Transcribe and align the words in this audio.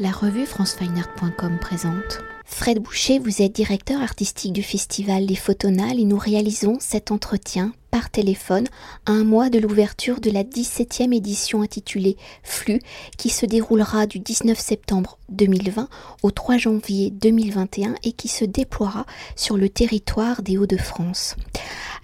La 0.00 0.12
revue 0.12 0.46
francefineart.com 0.46 1.58
présente. 1.60 2.20
Fred 2.44 2.78
Boucher, 2.78 3.18
vous 3.18 3.42
êtes 3.42 3.50
directeur 3.50 4.00
artistique 4.00 4.52
du 4.52 4.62
festival 4.62 5.24
Les 5.24 5.34
Photonales 5.34 5.98
et 5.98 6.04
nous 6.04 6.18
réalisons 6.18 6.76
cet 6.78 7.10
entretien 7.10 7.72
par 7.90 8.10
téléphone 8.10 8.66
à 9.06 9.12
un 9.12 9.24
mois 9.24 9.50
de 9.50 9.58
l'ouverture 9.58 10.20
de 10.20 10.30
la 10.30 10.44
17e 10.44 11.14
édition 11.14 11.62
intitulée 11.62 12.16
Flux 12.42 12.80
qui 13.16 13.28
se 13.28 13.46
déroulera 13.46 14.06
du 14.06 14.18
19 14.18 14.58
septembre 14.58 15.18
2020 15.30 15.88
au 16.22 16.30
3 16.30 16.56
janvier 16.58 17.10
2021 17.10 17.94
et 18.02 18.12
qui 18.12 18.28
se 18.28 18.44
déploiera 18.44 19.06
sur 19.36 19.56
le 19.56 19.68
territoire 19.68 20.42
des 20.42 20.58
Hauts-de-France. 20.58 21.36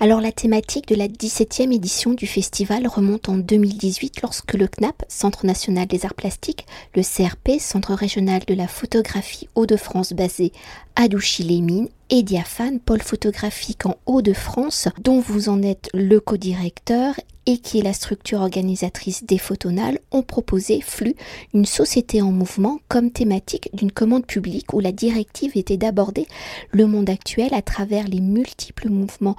Alors 0.00 0.20
la 0.20 0.32
thématique 0.32 0.88
de 0.88 0.94
la 0.94 1.08
17e 1.08 1.72
édition 1.72 2.12
du 2.12 2.26
festival 2.26 2.86
remonte 2.86 3.28
en 3.28 3.36
2018 3.36 4.22
lorsque 4.22 4.54
le 4.54 4.66
CNAP, 4.66 5.04
Centre 5.08 5.46
national 5.46 5.86
des 5.86 6.04
arts 6.04 6.14
plastiques, 6.14 6.66
le 6.94 7.02
CRP, 7.02 7.60
Centre 7.60 7.94
régional 7.94 8.42
de 8.46 8.54
la 8.54 8.68
photographie 8.68 9.48
Hauts-de-France 9.54 10.12
basé 10.12 10.52
à 10.96 11.08
Douchy-les-Mines, 11.08 11.88
et 12.10 12.22
Diaphane, 12.22 12.80
pôle 12.80 13.02
photographique 13.02 13.86
en 13.86 13.96
Hauts-de-France, 14.06 14.88
dont 15.02 15.20
vous 15.20 15.48
en 15.48 15.62
êtes 15.62 15.88
le 15.94 16.20
co-directeur 16.20 17.14
et 17.46 17.58
qui 17.58 17.78
est 17.78 17.82
la 17.82 17.92
structure 17.92 18.40
organisatrice 18.40 19.24
des 19.24 19.38
Photonales, 19.38 19.98
ont 20.10 20.22
proposé 20.22 20.80
Flux, 20.80 21.14
une 21.52 21.66
société 21.66 22.22
en 22.22 22.32
mouvement, 22.32 22.78
comme 22.88 23.10
thématique 23.10 23.68
d'une 23.74 23.92
commande 23.92 24.26
publique 24.26 24.72
où 24.72 24.80
la 24.80 24.92
directive 24.92 25.52
était 25.56 25.76
d'aborder 25.76 26.26
le 26.70 26.86
monde 26.86 27.10
actuel 27.10 27.52
à 27.52 27.62
travers 27.62 28.08
les 28.08 28.20
multiples 28.20 28.88
mouvements 28.88 29.36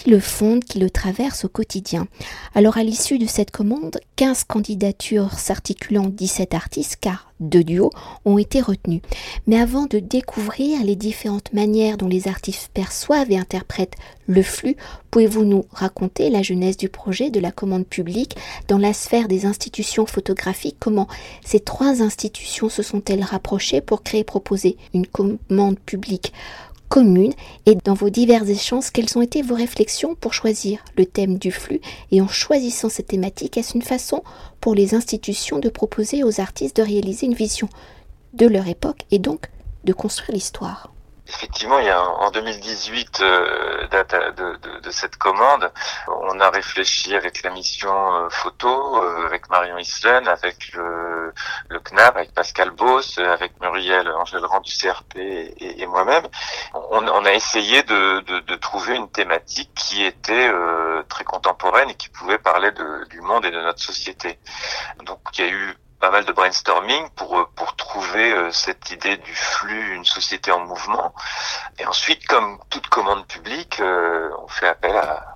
qui 0.00 0.08
le 0.08 0.18
fondent, 0.18 0.64
qui 0.64 0.78
le 0.78 0.88
traversent 0.88 1.44
au 1.44 1.48
quotidien. 1.48 2.06
Alors 2.54 2.78
à 2.78 2.82
l'issue 2.82 3.18
de 3.18 3.26
cette 3.26 3.50
commande, 3.50 4.00
15 4.16 4.44
candidatures 4.44 5.38
s'articulant 5.38 6.06
17 6.06 6.54
artistes, 6.54 6.96
car 6.98 7.30
deux 7.40 7.64
duos, 7.64 7.90
ont 8.24 8.38
été 8.38 8.60
retenus. 8.60 9.02
Mais 9.46 9.58
avant 9.58 9.86
de 9.86 9.98
découvrir 9.98 10.82
les 10.84 10.96
différentes 10.96 11.52
manières 11.52 11.96
dont 11.96 12.08
les 12.08 12.28
artistes 12.28 12.70
perçoivent 12.72 13.30
et 13.30 13.38
interprètent 13.38 13.96
le 14.26 14.42
flux, 14.42 14.76
pouvez-vous 15.10 15.44
nous 15.44 15.64
raconter 15.70 16.30
la 16.30 16.42
genèse 16.42 16.76
du 16.76 16.88
projet 16.88 17.30
de 17.30 17.40
la 17.40 17.50
commande 17.50 17.86
publique 17.86 18.36
dans 18.68 18.78
la 18.78 18.92
sphère 18.92 19.28
des 19.28 19.44
institutions 19.44 20.06
photographiques? 20.06 20.76
Comment 20.78 21.08
ces 21.44 21.60
trois 21.60 22.02
institutions 22.02 22.68
se 22.68 22.82
sont-elles 22.82 23.24
rapprochées 23.24 23.80
pour 23.80 24.02
créer 24.02 24.20
et 24.20 24.24
proposer 24.24 24.76
une 24.94 25.06
commande 25.06 25.78
publique? 25.80 26.32
Commune 26.90 27.32
et 27.66 27.76
dans 27.76 27.94
vos 27.94 28.10
divers 28.10 28.46
échanges, 28.50 28.90
quelles 28.90 29.16
ont 29.16 29.22
été 29.22 29.40
vos 29.40 29.54
réflexions 29.54 30.14
pour 30.16 30.34
choisir 30.34 30.80
le 30.98 31.06
thème 31.06 31.38
du 31.38 31.52
flux 31.52 31.80
et 32.10 32.20
en 32.20 32.28
choisissant 32.28 32.90
cette 32.90 33.06
thématique, 33.06 33.56
est-ce 33.56 33.76
une 33.76 33.82
façon 33.82 34.22
pour 34.60 34.74
les 34.74 34.94
institutions 34.94 35.60
de 35.60 35.70
proposer 35.70 36.24
aux 36.24 36.40
artistes 36.40 36.76
de 36.76 36.82
réaliser 36.82 37.26
une 37.26 37.34
vision 37.34 37.68
de 38.34 38.46
leur 38.46 38.66
époque 38.66 39.02
et 39.10 39.20
donc 39.20 39.46
de 39.84 39.92
construire 39.92 40.32
l'histoire? 40.32 40.90
Effectivement, 41.28 41.78
il 41.78 41.86
y 41.86 41.90
a 41.90 42.02
en 42.02 42.30
2018, 42.32 43.20
euh, 43.20 43.86
date 43.88 44.14
de, 44.36 44.80
de, 44.80 44.90
cette 44.90 45.16
commande, 45.16 45.70
on 46.08 46.40
a 46.40 46.50
réfléchi 46.50 47.14
avec 47.14 47.44
la 47.44 47.50
mission 47.50 47.92
euh, 47.92 48.28
photo, 48.30 49.00
euh, 49.00 49.26
avec 49.26 49.48
Marion 49.48 49.78
Islen, 49.78 50.26
avec 50.26 50.72
le, 50.72 51.19
le, 51.68 51.80
CNAP, 51.80 52.16
avec 52.16 52.34
Pascal 52.34 52.70
Boss, 52.70 53.18
avec 53.18 53.60
Muriel 53.60 54.08
Angèle 54.08 54.44
Rand 54.44 54.60
du 54.60 54.72
CRP 54.72 55.16
et, 55.16 55.86
moi-même. 55.86 56.26
On, 56.74 57.24
a 57.24 57.32
essayé 57.32 57.82
de, 57.82 58.54
trouver 58.56 58.96
une 58.96 59.10
thématique 59.10 59.70
qui 59.74 60.04
était 60.04 60.48
euh, 60.48 61.02
très 61.08 61.24
contemporaine 61.24 61.90
et 61.90 61.94
qui 61.94 62.08
pouvait 62.08 62.38
parler 62.38 62.70
du 63.10 63.20
monde 63.20 63.44
et 63.44 63.50
de 63.50 63.60
notre 63.60 63.80
société. 63.80 64.38
Donc 65.04 65.20
il 65.38 65.44
y 65.44 65.48
a 65.48 65.50
eu 65.50 65.74
pas 65.98 66.10
mal 66.10 66.24
de 66.24 66.32
brainstorming 66.32 67.10
pour 67.10 67.38
euh, 67.38 67.46
trouver 67.76 68.32
euh, 68.32 68.50
cette 68.52 68.90
idée 68.90 69.16
du 69.18 69.34
flux, 69.34 69.94
une 69.94 70.04
société 70.04 70.50
en 70.50 70.60
mouvement. 70.60 71.14
Et 71.78 71.86
ensuite, 71.86 72.26
comme 72.26 72.58
toute 72.70 72.88
commande 72.88 73.26
publique, 73.26 73.82
on 73.82 74.48
fait 74.48 74.68
appel 74.68 74.96
à, 74.96 75.29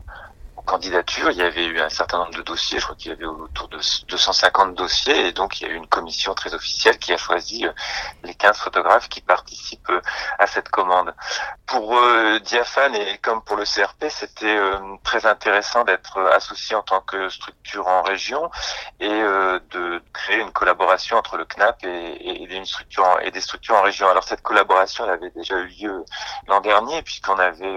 candidature, 0.64 1.30
il 1.30 1.36
y 1.36 1.42
avait 1.42 1.66
eu 1.66 1.80
un 1.80 1.88
certain 1.88 2.18
nombre 2.18 2.34
de 2.34 2.42
dossiers, 2.42 2.78
je 2.78 2.84
crois 2.84 2.96
qu'il 2.96 3.10
y 3.10 3.14
avait 3.14 3.26
autour 3.26 3.68
de 3.68 3.78
250 4.08 4.74
dossiers, 4.74 5.28
et 5.28 5.32
donc 5.32 5.60
il 5.60 5.66
y 5.66 5.70
a 5.70 5.72
eu 5.72 5.76
une 5.76 5.86
commission 5.86 6.34
très 6.34 6.54
officielle 6.54 6.98
qui 6.98 7.12
a 7.12 7.16
choisi 7.16 7.66
euh, 7.66 7.72
les 8.22 8.34
15 8.34 8.58
photographes 8.58 9.08
qui 9.08 9.20
participent 9.20 9.90
euh, 9.90 10.00
à 10.38 10.46
cette 10.46 10.68
commande. 10.70 11.14
Pour 11.66 11.96
euh, 11.96 12.38
et 12.94 13.18
comme 13.18 13.42
pour 13.42 13.56
le 13.56 13.64
CRP, 13.64 14.06
c'était 14.08 14.58
très 15.02 15.26
intéressant 15.26 15.84
d'être 15.84 16.20
associé 16.32 16.76
en 16.76 16.82
tant 16.82 17.00
que 17.00 17.28
structure 17.28 17.86
en 17.86 18.02
région 18.02 18.50
et 19.00 19.08
de 19.08 20.02
créer 20.12 20.40
une 20.40 20.52
collaboration 20.52 21.16
entre 21.16 21.36
le 21.36 21.44
CNAP 21.44 21.84
et, 21.84 22.42
et, 22.42 22.64
structure 22.64 23.18
et 23.22 23.30
des 23.30 23.40
structures 23.40 23.76
en 23.76 23.82
région. 23.82 24.08
Alors 24.08 24.24
cette 24.24 24.42
collaboration 24.42 25.04
elle 25.04 25.10
avait 25.10 25.30
déjà 25.30 25.56
eu 25.56 25.66
lieu 25.66 26.04
l'an 26.48 26.60
dernier 26.60 27.02
puisqu'on 27.02 27.38
avait 27.38 27.76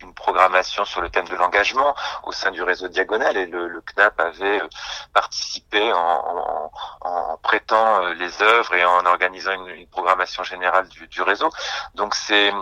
une 0.00 0.14
programmation 0.14 0.84
sur 0.84 1.00
le 1.00 1.10
thème 1.10 1.26
de 1.28 1.34
l'engagement 1.36 1.94
au 2.24 2.32
sein 2.32 2.50
du 2.50 2.62
réseau 2.62 2.88
Diagonal 2.88 3.36
et 3.36 3.46
le, 3.46 3.68
le 3.68 3.80
CNAP 3.80 4.20
avait 4.20 4.60
euh, 4.60 4.68
participé 5.12 5.92
en, 5.92 5.98
en, 5.98 6.70
en, 7.00 7.36
prêtant 7.38 8.02
euh, 8.04 8.14
les 8.14 8.42
œuvres 8.42 8.74
et 8.74 8.84
en 8.84 9.04
organisant 9.06 9.52
une, 9.52 9.68
une 9.68 9.88
programmation 9.88 10.42
générale 10.42 10.88
du, 10.88 11.06
du 11.08 11.22
réseau. 11.22 11.50
Donc 11.94 12.14
c'est 12.14 12.52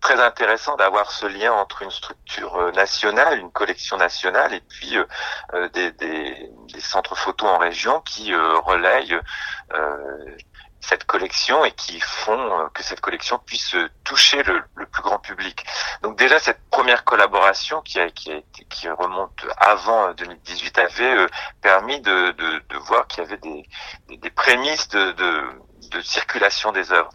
très 0.00 0.20
intéressant 0.20 0.76
d'avoir 0.76 1.12
ce 1.12 1.26
lien 1.26 1.52
entre 1.52 1.82
une 1.82 1.90
structure 1.90 2.56
euh, 2.56 2.72
nationale, 2.72 3.38
une 3.38 3.52
collection 3.52 3.96
nationale, 3.96 4.52
et 4.54 4.60
puis 4.60 4.96
des, 5.74 5.92
des, 5.92 6.50
des, 6.72 6.80
centres 6.80 7.16
photos 7.16 7.48
en 7.48 7.58
région 7.58 8.00
qui 8.00 8.32
euh, 8.32 8.58
relayent 8.58 9.18
cette 10.86 11.04
collection 11.04 11.64
et 11.64 11.72
qui 11.72 11.98
font 12.00 12.60
euh, 12.60 12.68
que 12.72 12.82
cette 12.82 13.00
collection 13.00 13.38
puisse 13.44 13.74
toucher 14.04 14.42
le, 14.44 14.62
plus 14.86 15.02
grand 15.02 15.18
public. 15.18 15.64
Donc 16.02 16.16
déjà 16.16 16.38
cette 16.38 16.60
première 16.70 17.04
collaboration 17.04 17.82
qui, 17.82 17.98
a, 17.98 18.08
qui, 18.10 18.32
a, 18.32 18.40
qui 18.70 18.88
remonte 18.88 19.44
avant 19.58 20.12
2018 20.14 20.78
avait 20.78 21.16
euh, 21.16 21.26
permis 21.60 22.00
de, 22.00 22.30
de, 22.30 22.62
de 22.68 22.76
voir 22.78 23.06
qu'il 23.08 23.24
y 23.24 23.26
avait 23.26 23.38
des, 23.38 23.68
des, 24.16 24.30
prémices 24.30 24.88
de, 24.88 25.10
de, 25.12 25.42
de, 25.90 26.00
circulation 26.02 26.70
des 26.70 26.92
œuvres. 26.92 27.10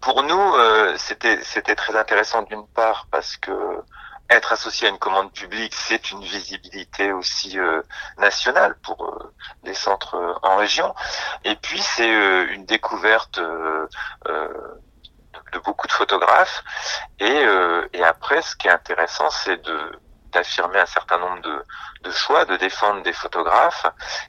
Pour 0.00 0.22
nous, 0.22 0.54
euh, 0.54 0.94
c'était 0.96 1.38
c'était 1.44 1.74
très 1.74 1.94
intéressant 1.96 2.42
d'une 2.42 2.66
part 2.68 3.06
parce 3.10 3.36
que 3.36 3.52
être 4.36 4.52
associé 4.52 4.86
à 4.88 4.90
une 4.90 4.98
commande 4.98 5.32
publique, 5.32 5.74
c'est 5.74 6.10
une 6.10 6.22
visibilité 6.22 7.12
aussi 7.12 7.58
euh, 7.58 7.82
nationale 8.18 8.76
pour 8.82 9.04
euh, 9.04 9.34
les 9.64 9.74
centres 9.74 10.16
euh, 10.16 10.34
en 10.42 10.56
région. 10.56 10.94
Et 11.44 11.56
puis 11.56 11.80
c'est 11.80 12.08
une 12.52 12.64
découverte 12.64 13.38
de 13.38 13.88
beaucoup 15.64 15.86
de 15.86 15.92
photographes. 15.92 16.62
Et, 17.20 17.44
et 17.92 18.04
après, 18.04 18.42
ce 18.42 18.56
qui 18.56 18.68
est 18.68 18.70
intéressant, 18.70 19.30
c'est 19.30 19.62
de 19.62 19.92
d'affirmer 20.32 20.78
un 20.78 20.86
certain 20.86 21.18
nombre 21.18 21.42
de, 21.42 21.64
de, 22.04 22.10
choix, 22.10 22.46
de 22.46 22.56
défendre 22.56 23.02
des 23.02 23.12
photographes 23.12 23.84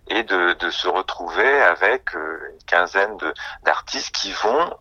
et 0.07 0.23
de, 0.23 0.51
de 0.51 0.69
se 0.69 0.89
retrouver 0.89 1.61
avec 1.61 2.13
une 2.13 2.57
quinzaine 2.67 3.17
d'artistes 3.63 4.13
qui 4.13 4.33
vont 4.33 4.77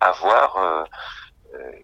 avoir 0.00 0.56
euh, 0.56 0.84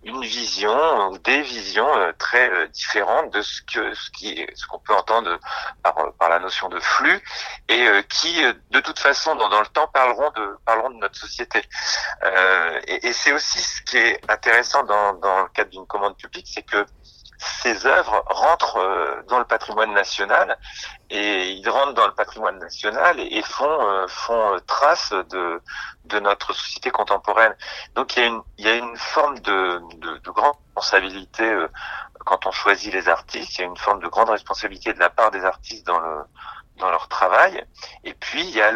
une 0.05 0.23
vision 0.23 1.09
ou 1.09 1.19
des 1.19 1.43
visions 1.43 1.93
euh, 1.97 2.13
très 2.19 2.49
euh, 2.51 2.69
différentes 2.69 3.33
de 3.33 3.43
ce 3.43 3.63
que 3.63 3.95
ce 3.95 4.11
qui 4.11 4.47
ce 4.55 4.67
qu'on 4.67 4.79
peut 4.79 4.95
entendre 4.95 5.39
par 5.83 6.13
par 6.19 6.29
la 6.29 6.39
notion 6.39 6.69
de 6.69 6.79
flux 6.79 7.21
et 7.69 7.87
qui 8.09 8.41
de 8.71 8.81
toute 8.81 8.99
façon 8.99 9.35
dans, 9.35 9.49
dans 9.49 9.61
le 9.61 9.67
temps 9.67 9.89
parleront 9.89 10.31
de 10.37 10.57
parleront 10.65 10.91
de 10.91 10.99
notre 10.99 11.17
société. 11.17 11.63
Et, 12.87 13.09
et 13.09 13.13
c'est 13.13 13.33
aussi 13.33 13.59
ce 13.59 13.83
qui 13.83 13.97
est 13.97 14.21
intéressant 14.31 14.85
dans 14.85 15.15
dans 15.15 15.43
le 15.43 15.49
cadre 15.49 15.71
d'une 15.71 15.87
commande 15.87 16.17
publique 16.17 16.47
c'est 16.49 16.63
que 16.63 16.87
ces 17.39 17.87
œuvres 17.87 18.23
rentrent 18.27 18.79
euh, 18.79 19.23
dans 19.29 19.39
le 19.39 19.45
patrimoine 19.45 19.93
national 19.93 20.59
et 21.11 21.51
ils 21.51 21.69
rentrent 21.69 21.95
dans 21.95 22.07
le 22.07 22.15
patrimoine 22.15 22.59
national 22.59 23.21
et 23.21 23.43
font 23.43 23.65
euh, 23.89 24.07
font 24.09 24.55
euh, 24.55 24.59
trace 24.67 25.13
de 25.13 25.61
de 26.05 26.21
notre 26.21 26.53
société 26.53 26.91
contemporaine. 26.91 27.55
Donc 27.95 28.17
il 28.17 28.21
y 28.21 28.23
a 28.23 28.27
une 28.29 28.43
il 28.59 28.65
y 28.67 28.69
a 28.69 28.75
une 28.77 28.97
forme 28.97 29.39
de 29.41 29.81
de, 29.97 30.19
de 30.19 30.31
grande 30.31 30.55
responsabilité 30.67 31.67
quand 32.25 32.47
on 32.47 32.53
choisit 32.53 32.93
les 32.93 33.09
artistes. 33.09 33.59
Il 33.59 33.61
y 33.61 33.65
a 33.65 33.67
une 33.67 33.77
forme 33.77 34.01
de 34.01 34.09
grande 34.09 34.31
responsabilité 34.31 34.93
de 34.93 34.99
la 34.99 35.11
part 35.11 35.31
des 35.31 35.45
artistes 35.45 35.87
dans 35.87 36.01
le 36.01 36.23
dans 36.77 36.91
leur 36.91 37.09
travail. 37.09 37.65
Et 38.05 38.15
puis 38.15 38.43
il 38.43 38.55
y 38.55 38.63
a 38.63 38.71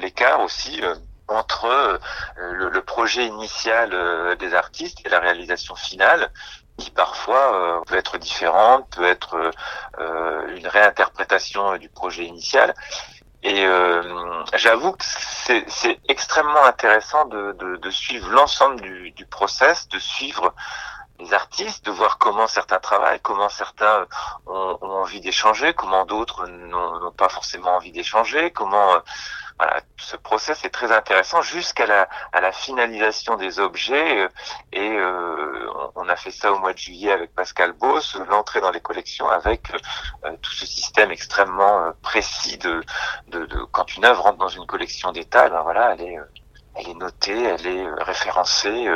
l'écart 0.00 0.38
le, 0.38 0.44
aussi 0.44 0.82
entre 1.28 1.98
le, 2.36 2.68
le, 2.68 2.82
projet 2.82 3.26
initial 3.26 4.36
des 4.36 4.54
artistes 4.54 5.04
et 5.04 5.08
la 5.08 5.18
réalisation 5.18 5.74
finale 5.74 6.30
qui 6.78 6.90
parfois 6.90 7.54
euh, 7.54 7.80
peut 7.86 7.96
être 7.96 8.18
différente, 8.18 8.88
peut 8.90 9.06
être 9.06 9.52
euh, 9.98 10.56
une 10.56 10.66
réinterprétation 10.66 11.76
du 11.78 11.88
projet 11.88 12.24
initial. 12.24 12.74
Et 13.42 13.64
euh, 13.64 14.44
j'avoue 14.54 14.92
que 14.92 15.04
c'est 15.04 16.00
extrêmement 16.08 16.64
intéressant 16.64 17.26
de, 17.26 17.52
de, 17.52 17.76
de 17.76 17.90
suivre 17.90 18.28
l'ensemble 18.30 18.80
du, 18.80 19.12
du 19.12 19.24
process, 19.26 19.88
de 19.88 19.98
suivre 19.98 20.52
les 21.20 21.32
artistes, 21.32 21.84
de 21.86 21.90
voir 21.90 22.18
comment 22.18 22.46
certains 22.46 22.78
travaillent, 22.78 23.20
comment 23.20 23.48
certains 23.48 24.06
ont, 24.46 24.78
ont 24.82 24.90
envie 25.02 25.20
d'échanger, 25.20 25.72
comment 25.74 26.04
d'autres 26.04 26.46
n'ont 26.46 27.12
pas 27.12 27.28
forcément 27.28 27.76
envie 27.76 27.92
d'échanger, 27.92 28.50
comment 28.50 29.00
voilà, 29.58 29.80
ce 29.96 30.16
process 30.16 30.64
est 30.64 30.70
très 30.70 30.92
intéressant 30.92 31.40
jusqu'à 31.40 31.86
la, 31.86 32.08
à 32.32 32.40
la 32.40 32.52
finalisation 32.52 33.36
des 33.36 33.58
objets. 33.58 34.24
Euh, 34.24 34.28
et 34.72 34.90
euh, 34.90 35.66
on 35.94 36.08
a 36.08 36.16
fait 36.16 36.30
ça 36.30 36.52
au 36.52 36.58
mois 36.58 36.74
de 36.74 36.78
juillet 36.78 37.10
avec 37.12 37.34
Pascal 37.34 37.72
Boss, 37.72 38.16
l'entrée 38.28 38.60
dans 38.60 38.70
les 38.70 38.80
collections 38.80 39.28
avec 39.28 39.72
euh, 40.24 40.36
tout 40.42 40.52
ce 40.52 40.66
système 40.66 41.10
extrêmement 41.10 41.92
précis 42.02 42.58
de, 42.58 42.82
de, 43.28 43.46
de, 43.46 43.58
quand 43.72 43.96
une 43.96 44.04
œuvre 44.04 44.24
rentre 44.24 44.38
dans 44.38 44.48
une 44.48 44.66
collection 44.66 45.12
d'État, 45.12 45.48
ben 45.48 45.62
voilà, 45.62 45.94
elle 45.94 46.02
est, 46.02 46.18
elle 46.74 46.88
est 46.90 46.94
notée, 46.94 47.42
elle 47.42 47.66
est 47.66 47.86
référencée. 48.02 48.88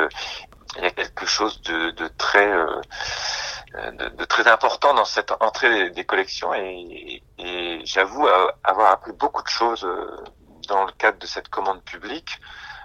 il 0.77 0.83
y 0.83 0.85
a 0.85 0.91
quelque 0.91 1.25
chose 1.25 1.61
de, 1.63 1.91
de 1.91 2.07
très 2.07 2.51
de, 3.75 4.09
de, 4.09 4.25
très 4.25 4.47
important 4.47 4.93
dans 4.93 5.05
cette 5.05 5.31
entrée 5.39 5.89
des 5.91 6.05
collections 6.05 6.53
et, 6.53 7.23
et 7.39 7.81
j'avoue 7.85 8.27
avoir 8.63 8.91
appris 8.91 9.13
beaucoup 9.13 9.41
de 9.41 9.47
choses 9.47 9.87
dans 10.71 10.85
le 10.85 10.91
cadre 10.93 11.19
de 11.19 11.27
cette 11.27 11.49
commande 11.49 11.83
publique. 11.83 12.39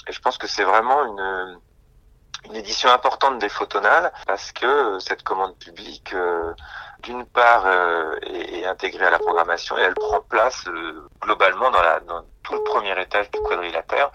Et 0.09 0.13
je 0.13 0.21
pense 0.21 0.39
que 0.39 0.47
c'est 0.47 0.65
vraiment 0.65 1.05
une, 1.05 1.61
une 2.47 2.57
édition 2.57 2.91
importante 2.91 3.39
des 3.39 3.49
photonales 3.49 4.13
parce 4.27 4.53
que 4.53 4.99
cette 4.99 5.23
commande 5.23 5.57
publique, 5.59 6.13
euh, 6.13 6.53
d'une 7.01 7.25
part, 7.27 7.65
euh, 7.67 8.17
est, 8.23 8.65
intégrée 8.65 9.07
à 9.07 9.11
la 9.11 9.19
programmation 9.19 9.79
et 9.79 9.83
elle 9.83 9.95
prend 9.95 10.21
place 10.21 10.65
euh, 10.67 11.09
globalement 11.21 11.71
dans, 11.71 11.83
la, 11.83 12.01
dans 12.01 12.23
tout 12.43 12.55
le 12.55 12.63
premier 12.65 13.01
étage 13.01 13.31
du 13.31 13.41
quadrilatère. 13.41 14.11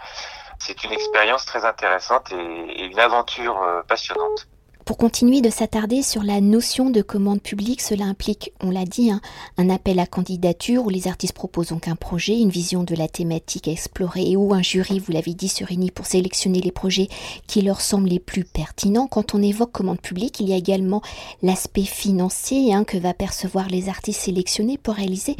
C'est 0.59 0.83
une 0.83 0.91
expérience 0.91 1.45
très 1.45 1.65
intéressante 1.65 2.31
et 2.31 2.85
une 2.85 2.99
aventure 2.99 3.83
passionnante. 3.87 4.47
Pour 4.85 4.97
continuer 4.97 5.41
de 5.41 5.49
s'attarder 5.49 6.01
sur 6.01 6.23
la 6.23 6.41
notion 6.41 6.89
de 6.89 7.01
commande 7.01 7.41
publique, 7.41 7.81
cela 7.81 8.05
implique, 8.05 8.51
on 8.61 8.71
l'a 8.71 8.85
dit, 8.85 9.11
hein, 9.11 9.21
un 9.57 9.69
appel 9.69 9.99
à 9.99 10.07
candidature 10.07 10.85
où 10.85 10.89
les 10.89 11.07
artistes 11.07 11.35
proposent 11.35 11.69
donc 11.69 11.87
un 11.87 11.95
projet, 11.95 12.39
une 12.39 12.49
vision 12.49 12.83
de 12.83 12.95
la 12.95 13.07
thématique 13.07 13.67
à 13.67 13.71
explorer 13.71 14.31
et 14.31 14.35
où 14.35 14.53
un 14.53 14.63
jury, 14.63 14.99
vous 14.99 15.11
l'avez 15.11 15.33
dit, 15.33 15.49
se 15.49 15.63
réunit 15.63 15.91
pour 15.91 16.07
sélectionner 16.07 16.61
les 16.61 16.71
projets 16.71 17.09
qui 17.45 17.61
leur 17.61 17.79
semblent 17.79 18.09
les 18.09 18.19
plus 18.19 18.43
pertinents. 18.43 19.07
Quand 19.07 19.35
on 19.35 19.41
évoque 19.41 19.71
commande 19.71 20.01
publique, 20.01 20.39
il 20.39 20.49
y 20.49 20.53
a 20.53 20.57
également 20.57 21.01
l'aspect 21.43 21.83
financier 21.83 22.73
hein, 22.73 22.83
que 22.83 22.97
va 22.97 23.13
percevoir 23.13 23.67
les 23.69 23.87
artistes 23.87 24.21
sélectionnés 24.21 24.79
pour 24.79 24.95
réaliser 24.95 25.37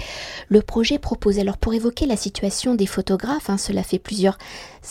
le 0.50 0.62
projet 0.62 1.00
proposé. 1.00 1.42
Alors 1.42 1.58
pour 1.58 1.74
évoquer 1.74 2.06
la 2.06 2.16
situation 2.18 2.76
des 2.76 2.86
photographes, 2.86 3.50
hein, 3.50 3.58
cela 3.58 3.82
fait 3.82 4.00
plusieurs 4.00 4.38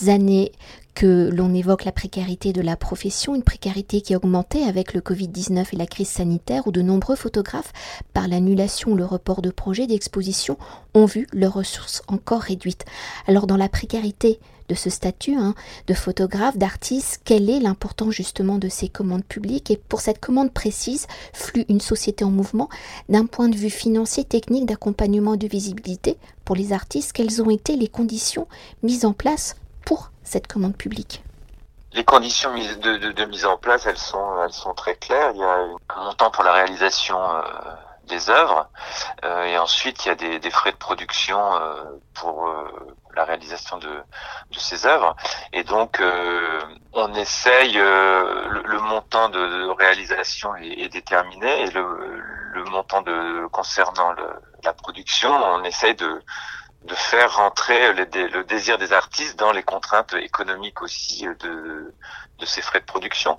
années 0.07 0.53
que 0.95 1.31
l'on 1.33 1.55
évoque 1.55 1.85
la 1.85 1.93
précarité 1.93 2.53
de 2.53 2.61
la 2.61 2.77
profession, 2.77 3.35
une 3.35 3.43
précarité 3.43 4.01
qui 4.01 4.15
a 4.15 4.17
augmenté 4.17 4.65
avec 4.65 4.95
le 4.95 5.01
Covid-19 5.01 5.67
et 5.73 5.77
la 5.77 5.87
crise 5.87 6.09
sanitaire, 6.09 6.67
où 6.67 6.73
de 6.73 6.83
nombreux 6.83 7.17
photographes, 7.17 7.73
par 8.13 8.29
l'annulation 8.29 8.93
ou 8.93 8.97
le 8.97 9.05
report 9.05 9.43
de 9.43 9.51
projets 9.51 9.87
d'exposition, 9.87 10.59
ont 10.95 11.07
vu 11.07 11.27
leurs 11.33 11.55
ressources 11.55 12.03
encore 12.09 12.43
réduites. 12.43 12.85
Alors 13.27 13.47
dans 13.47 13.57
la 13.57 13.69
précarité 13.69 14.41
de 14.71 14.75
ce 14.77 14.89
statut 14.89 15.35
hein, 15.35 15.55
de 15.89 15.95
photographe, 15.95 16.57
d'artiste, 16.57 17.21
quelle 17.25 17.51
est 17.51 17.59
l'importance 17.59 18.15
justement 18.15 18.59
de 18.59 18.69
ces 18.69 18.89
commandes 18.89 19.25
publiques? 19.25 19.71
Et 19.71 19.77
pour 19.77 20.01
cette 20.01 20.21
commande 20.21 20.53
précise, 20.53 21.09
flux 21.33 21.65
une 21.69 21.81
société 21.81 22.25
en 22.25 22.31
mouvement, 22.31 22.69
d'un 23.09 23.27
point 23.27 23.49
de 23.49 23.57
vue 23.57 23.71
financier, 23.71 24.23
technique, 24.23 24.67
d'accompagnement 24.67 25.37
de 25.37 25.49
visibilité 25.49 26.17
pour 26.45 26.55
les 26.55 26.73
artistes, 26.73 27.13
quelles 27.13 27.43
ont 27.43 27.51
été 27.51 27.75
les 27.75 27.89
conditions 27.89 28.47
mises 28.85 29.05
en 29.05 29.13
place 29.13 29.57
pour 29.85 30.13
cette 30.31 30.47
commande 30.47 30.77
publique 30.77 31.23
les 31.93 32.05
conditions 32.05 32.53
de, 32.53 33.25
mise 33.25 33.45
en 33.45 33.57
place, 33.57 33.87
elles 33.87 33.99
sont, 33.99 34.75
très 34.77 34.95
claires. 34.95 35.33
Il 35.35 35.41
y 35.41 35.45
a 35.45 35.57
un 35.97 36.05
montant 36.05 36.31
pour 36.31 36.45
la 36.45 36.53
réalisation 36.53 37.19
euh, 37.21 37.43
des 38.07 38.31
œuvres, 38.31 38.69
euh, 39.25 39.45
et 39.45 39.59
ensuite 39.59 40.05
il 40.05 40.09
y 40.09 40.11
a 40.13 40.39
des, 40.39 40.51
frais 40.51 40.73
de 40.73 40.77
production 40.77 41.39
euh, 41.55 41.85
pour 42.15 42.49
la 43.17 43.25
réalisation 43.25 43.79
de, 43.79 44.03
ces 44.57 44.87
œuvres. 44.87 45.17
Et 45.53 45.65
donc, 45.65 46.01
on 46.93 47.15
essaye, 47.15 47.75
le, 47.75 48.79
montant 48.81 49.29
de, 49.29 49.69
réalisation 49.77 50.55
est, 50.57 50.89
déterminé, 50.89 51.63
et 51.63 51.71
le, 51.71 52.65
montant 52.71 53.03
concernant 53.51 54.15
la 54.63 54.73
production, 54.75 55.33
on 55.33 55.65
essaye 55.65 55.97
de 55.97 56.23
de 56.85 56.95
faire 56.95 57.37
rentrer 57.37 57.93
le 57.93 58.45
désir 58.45 58.79
des 58.79 58.93
artistes 58.93 59.39
dans 59.39 59.53
les 59.53 59.63
contraintes 59.63 60.15
économiques 60.15 60.83
aussi 60.83 61.27
de, 61.41 61.95
de 62.39 62.47
ces 62.47 62.63
frais 62.63 62.81
de 62.81 62.85
production. 62.85 63.39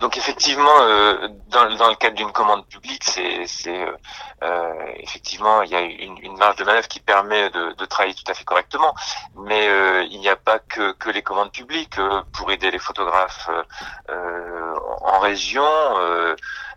Donc 0.00 0.16
effectivement, 0.16 0.80
euh, 0.80 1.28
dans, 1.48 1.76
dans, 1.76 1.90
le 1.90 1.94
cadre 1.94 2.16
d'une 2.16 2.32
commande 2.32 2.66
publique, 2.66 3.04
c'est 3.04 3.44
euh, 3.68 3.94
euh, 4.42 4.72
effectivement 4.96 5.60
il 5.60 5.70
y 5.70 5.74
a 5.74 5.82
une, 5.82 6.16
une, 6.22 6.38
marge 6.38 6.56
de 6.56 6.64
manœuvre 6.64 6.88
qui 6.88 7.00
permet 7.00 7.50
de, 7.50 7.74
de, 7.74 7.84
travailler 7.84 8.14
tout 8.14 8.24
à 8.26 8.32
fait 8.32 8.44
correctement, 8.44 8.94
mais 9.36 9.68
euh, 9.68 10.02
il 10.10 10.18
n'y 10.20 10.30
a 10.30 10.36
pas 10.36 10.58
que, 10.58 10.92
que, 10.92 11.10
les 11.10 11.20
commandes 11.22 11.52
publiques 11.52 12.00
pour 12.32 12.50
aider 12.50 12.70
les 12.70 12.78
photographes 12.78 13.50
en 14.08 15.18
région 15.18 15.68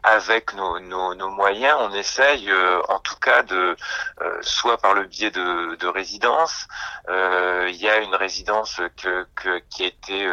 avec 0.04 0.54
nos, 0.54 0.80
nos, 0.80 1.16
nos, 1.16 1.30
moyens, 1.30 1.78
on 1.80 1.92
essaye 1.94 2.52
euh, 2.52 2.82
en 2.90 3.00
tout 3.00 3.16
cas 3.16 3.42
de, 3.44 3.76
euh, 4.22 4.38
soit 4.42 4.78
par 4.78 4.94
le 4.94 5.06
biais 5.06 5.32
de, 5.32 5.76
de 5.76 5.88
résidences, 5.88 6.68
euh, 7.10 7.68
il 7.70 7.78
y 7.78 7.90
a 7.90 7.98
une 8.00 8.14
résidence 8.16 8.82
que, 9.02 9.26
que 9.36 9.60
qui 9.70 9.84
a 9.84 9.88
été 9.88 10.30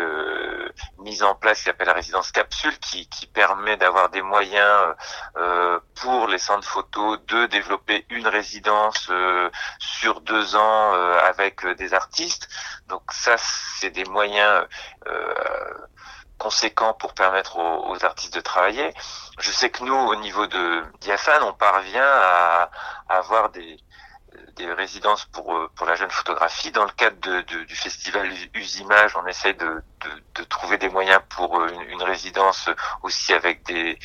mise 0.98 1.22
en 1.22 1.34
place 1.34 1.58
qui 1.58 1.64
s'appelle 1.64 1.86
la 1.86 1.92
résidence 1.92 2.32
capsule, 2.32 2.76
qui, 2.78 3.08
qui 3.08 3.26
permet 3.26 3.76
d'avoir 3.76 4.10
des 4.10 4.22
moyens 4.22 4.94
pour 5.94 6.26
les 6.26 6.38
centres 6.38 6.66
photo 6.68 7.16
de 7.16 7.46
développer 7.46 8.06
une 8.10 8.26
résidence 8.26 9.10
sur 9.78 10.20
deux 10.20 10.56
ans 10.56 10.92
avec 11.24 11.66
des 11.78 11.94
artistes. 11.94 12.48
Donc 12.88 13.02
ça, 13.12 13.36
c'est 13.38 13.90
des 13.90 14.04
moyens 14.04 14.66
conséquent 16.40 16.94
pour 16.94 17.12
permettre 17.12 17.58
aux, 17.58 18.04
artistes 18.04 18.34
de 18.34 18.40
travailler. 18.40 18.92
Je 19.38 19.50
sais 19.52 19.70
que 19.70 19.84
nous, 19.84 19.94
au 19.94 20.16
niveau 20.16 20.46
de 20.46 20.82
Diaphane, 21.00 21.42
on 21.42 21.52
parvient 21.52 22.02
à, 22.02 22.70
avoir 23.08 23.50
des, 23.50 23.76
résidences 24.76 25.24
pour, 25.26 25.58
pour 25.74 25.86
la 25.86 25.94
jeune 25.94 26.10
photographie. 26.10 26.70
Dans 26.70 26.84
le 26.84 26.90
cadre 26.90 27.42
du 27.42 27.74
festival 27.74 28.30
Usimage, 28.54 29.16
on 29.16 29.26
essaie 29.26 29.54
de, 29.54 29.82
trouver 30.48 30.76
des 30.78 30.88
moyens 30.88 31.20
pour 31.28 31.64
une, 31.64 32.02
résidence 32.02 32.68
aussi 33.02 33.32
avec 33.32 33.62
des, 33.64 33.98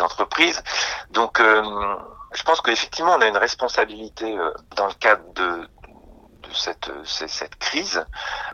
entreprises. 0.00 0.62
Donc, 1.10 1.40
euh, 1.40 1.96
je 2.32 2.42
pense 2.42 2.60
qu'effectivement, 2.60 3.14
on 3.14 3.20
a 3.20 3.26
une 3.26 3.36
responsabilité 3.36 4.38
euh, 4.38 4.52
dans 4.76 4.86
le 4.86 4.94
cadre 4.94 5.32
de, 5.34 5.68
cette, 6.54 6.90
cette 7.04 7.56
crise. 7.56 8.04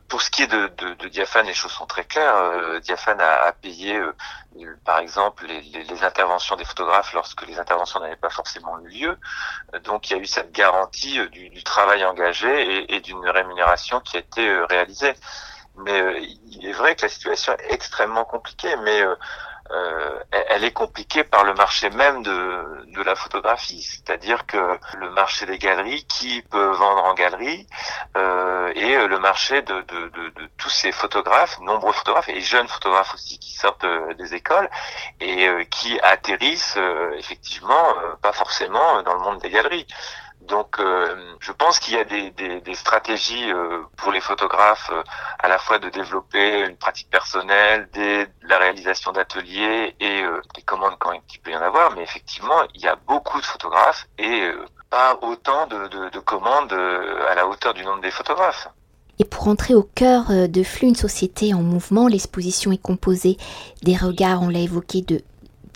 Pour 0.09 0.23
ce 0.23 0.31
qui 0.31 0.43
est 0.43 0.47
de, 0.47 0.69
de, 0.79 0.95
de 0.95 1.09
Diaphane, 1.09 1.47
les 1.47 1.55
choses 1.55 1.73
sont 1.73 1.87
très 1.87 2.05
claires. 2.05 2.37
Euh, 2.37 2.81
Diaphane 2.81 3.21
a, 3.21 3.53
payé, 3.53 3.97
euh, 3.97 4.15
par 4.85 4.99
exemple, 4.99 5.47
les, 5.47 6.03
interventions 6.03 6.57
des 6.57 6.65
photographes 6.65 7.13
lorsque 7.13 7.47
les 7.47 7.59
interventions 7.59 8.01
n'avaient 8.01 8.17
pas 8.17 8.31
forcément 8.31 8.79
eu 8.81 8.89
lieu. 8.89 9.19
Donc 9.85 10.11
il 10.11 10.17
y 10.17 10.17
a 10.17 10.23
eu 10.23 10.27
cette 10.27 10.53
garantie 10.53 11.19
euh, 11.19 11.29
du, 11.29 11.63
travail 11.65 12.05
engagé 12.05 12.95
et, 12.95 13.01
d'une 13.01 13.29
rémunération 13.29 14.01
qui 14.01 14.17
a 14.17 14.21
été 14.21 14.65
réalisée. 14.69 15.15
Mais 15.77 16.23
il 16.47 16.67
est 16.67 16.73
vrai 16.73 16.95
que 16.95 17.03
la 17.03 17.09
situation 17.09 17.53
est 17.55 17.73
extrêmement 17.73 18.25
compliquée, 18.25 18.77
mais 18.83 19.03
euh, 19.03 19.17
elle 20.51 20.65
est 20.65 20.73
compliquée 20.73 21.25
par 21.25 21.45
le 21.45 21.55
marché 21.55 21.91
même 21.91 22.23
de, 22.23 22.85
de 22.95 23.03
la 23.03 23.15
photographie, 23.15 23.83
c'est-à-dire 23.83 24.47
que 24.47 24.79
le 24.99 25.11
marché 25.11 25.47
des 25.47 25.59
galeries, 25.59 26.05
qui 26.05 26.43
peut 26.43 26.71
vendre 26.73 27.05
en 27.05 27.15
galerie, 27.15 27.67
euh, 28.17 28.73
et 28.75 29.07
le 29.07 29.19
marché 29.19 29.63
de, 29.63 29.81
de, 29.83 30.11
tous 30.57 30.71
ces 30.71 30.93
photographes, 30.93 31.59
nombreux 31.61 31.93
photographes 31.93 32.29
et 32.29 32.41
jeunes 32.41 32.69
photographes 32.69 33.15
aussi 33.15 33.39
qui 33.39 33.53
sortent 33.53 33.85
euh, 33.85 34.15
des 34.15 34.35
écoles 34.35 34.69
et 35.21 35.49
euh, 35.49 35.65
qui 35.65 35.99
atterrissent 36.01 36.77
euh, 36.77 37.13
effectivement 37.19 37.95
pas 38.23 38.33
forcément 38.33 39.03
dans 39.03 39.15
le 39.15 39.21
monde 39.21 39.41
des 39.41 39.51
galeries. 39.51 39.87
Donc, 40.49 40.79
euh, 40.79 41.15
je 41.41 41.53
pense 41.53 41.79
qu'il 41.79 41.95
y 41.95 41.99
a 41.99 42.05
des, 42.05 42.31
des, 42.31 42.75
stratégies 42.75 43.51
euh, 43.51 43.81
pour 43.97 44.13
les 44.13 44.21
photographes, 44.21 44.91
euh, 44.93 45.03
à 45.39 45.49
la 45.49 45.59
fois 45.59 45.79
de 45.79 45.89
développer 45.89 46.67
une 46.67 46.77
pratique 46.77 47.09
personnelle, 47.11 47.89
des, 47.93 48.27
la 48.43 48.59
réalisation 48.59 49.13
d'ateliers 49.13 49.95
et 50.01 50.23
des 50.55 50.63
commandes 50.63 50.97
quand 50.99 51.13
il 51.13 51.41
peut 51.41 51.51
y 51.51 51.57
en 51.57 51.63
avoir. 51.63 51.95
Mais 51.97 52.03
effectivement, 52.03 52.63
il 52.75 52.83
y 52.83 52.89
a 52.89 52.97
beaucoup 52.97 53.41
de 53.41 53.47
photographes 53.47 54.07
et 54.19 54.51
pas 54.91 55.19
autant 55.23 55.67
de, 55.67 55.89
de, 55.89 56.11
de 56.11 56.19
commandes 56.19 56.73
à 56.73 57.35
la 57.35 57.47
hauteur 57.47 57.73
du 57.73 57.85
nombre 57.85 58.03
des 58.03 58.11
photographes. 58.11 58.69
Et 59.19 59.25
pour 59.25 59.49
entrer 59.49 59.75
au 59.75 59.85
cœur 59.95 60.25
de 60.29 60.63
flux, 60.63 60.89
une 60.89 60.95
société 60.97 61.55
en 61.55 61.63
mouvement, 61.63 62.09
l'exposition 62.09 62.73
est 62.73 62.83
composée 62.83 63.39
des 63.83 63.97
regards, 63.97 64.43
on 64.43 64.49
l'a 64.49 64.59
évoqué, 64.59 65.03
de 65.03 65.23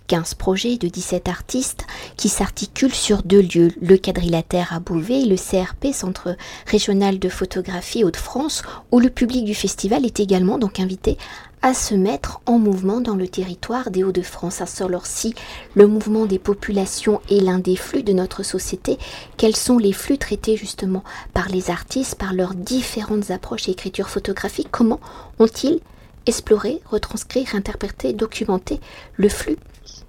15 0.08 0.34
projets 0.34 0.78
de 0.78 0.88
17 0.88 1.28
artistes 1.28 1.86
qui 2.16 2.28
s'articulent 2.28 2.94
sur 2.94 3.22
deux 3.22 3.42
lieux, 3.42 3.70
le 3.80 3.96
quadrilatère 3.96 4.72
à 4.72 4.80
Beauvais 4.80 5.20
et 5.20 5.26
le 5.26 5.36
CRP, 5.36 5.92
Centre 5.92 6.36
régional 6.66 7.18
de 7.18 7.28
photographie 7.28 8.04
Hauts-de-France, 8.04 8.62
où 8.90 8.98
le 8.98 9.10
public 9.10 9.44
du 9.44 9.54
festival 9.54 10.04
est 10.04 10.18
également 10.18 10.58
donc 10.58 10.80
invité 10.80 11.18
à 11.60 11.74
se 11.74 11.94
mettre 11.94 12.40
en 12.46 12.58
mouvement 12.58 13.00
dans 13.00 13.16
le 13.16 13.28
territoire 13.28 13.90
des 13.90 14.02
Hauts-de-France. 14.02 14.62
Alors 14.80 15.06
si 15.06 15.34
le 15.74 15.86
mouvement 15.86 16.24
des 16.24 16.38
populations 16.38 17.20
est 17.30 17.40
l'un 17.40 17.58
des 17.58 17.76
flux 17.76 18.02
de 18.02 18.12
notre 18.12 18.42
société, 18.42 18.98
quels 19.36 19.56
sont 19.56 19.78
les 19.78 19.92
flux 19.92 20.18
traités 20.18 20.56
justement 20.56 21.04
par 21.34 21.48
les 21.48 21.70
artistes, 21.70 22.14
par 22.14 22.32
leurs 22.32 22.54
différentes 22.54 23.30
approches 23.30 23.68
et 23.68 23.72
écritures 23.72 24.08
photographiques? 24.08 24.68
Comment 24.70 25.00
ont-ils 25.38 25.80
exploré, 26.26 26.80
retranscrit, 26.86 27.46
interprété, 27.54 28.12
documenté 28.12 28.80
le 29.16 29.28
flux 29.28 29.56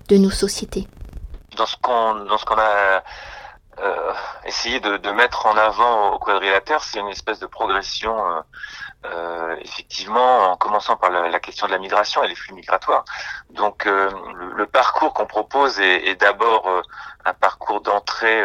de 0.09 0.17
nos 0.17 0.31
sociétés 0.31 0.87
Dans 1.55 1.65
ce 1.65 1.75
qu'on 1.77 2.57
a 2.57 3.03
euh, 3.79 4.13
essayé 4.45 4.79
de, 4.79 5.11
mettre 5.11 5.45
en 5.45 5.55
avant 5.55 6.13
au 6.13 6.19
quadrilatère, 6.19 6.83
c'est 6.83 6.99
une 6.99 7.07
espèce 7.07 7.39
de 7.39 7.45
progression 7.45 8.13
euh, 8.17 8.41
euh, 9.05 9.55
effectivement, 9.61 10.51
en 10.51 10.57
commençant 10.57 10.97
par 10.97 11.09
la, 11.09 11.39
question 11.39 11.67
de 11.67 11.71
la 11.71 11.77
migration 11.77 12.21
et 12.23 12.27
les 12.27 12.35
flux 12.35 12.53
migratoires. 12.53 13.05
Donc, 13.51 13.87
euh, 13.87 14.09
le, 14.33 14.65
parcours 14.67 15.13
qu'on 15.13 15.25
propose 15.25 15.79
est, 15.79 16.15
d'abord 16.15 16.67
euh, 16.67 16.81
un 17.23 17.33
parcours 17.33 17.79
d'entrée 17.79 18.43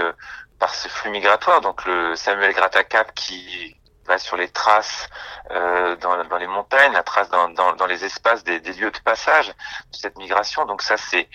par 0.61 0.73
ce 0.75 0.88
flux 0.88 1.11
migratoire. 1.11 1.61
Donc, 1.61 1.85
le 1.87 2.14
Samuel 2.14 2.52
Gratacap 2.52 3.12
qui 3.14 3.76
sur 4.19 4.37
les 4.37 4.49
traces 4.49 5.09
dans, 5.51 6.39
les 6.39 6.47
montagnes, 6.47 6.93
la 6.93 7.03
trace 7.03 7.29
dans, 7.29 7.87
les 7.87 8.05
espaces 8.05 8.45
des, 8.45 8.59
lieux 8.61 8.91
de 8.91 8.99
passage 8.99 9.49
de 9.49 9.97
cette 9.97 10.17
migration. 10.19 10.65
Donc, 10.67 10.83
ça, 10.83 10.97
c'est 10.97 11.29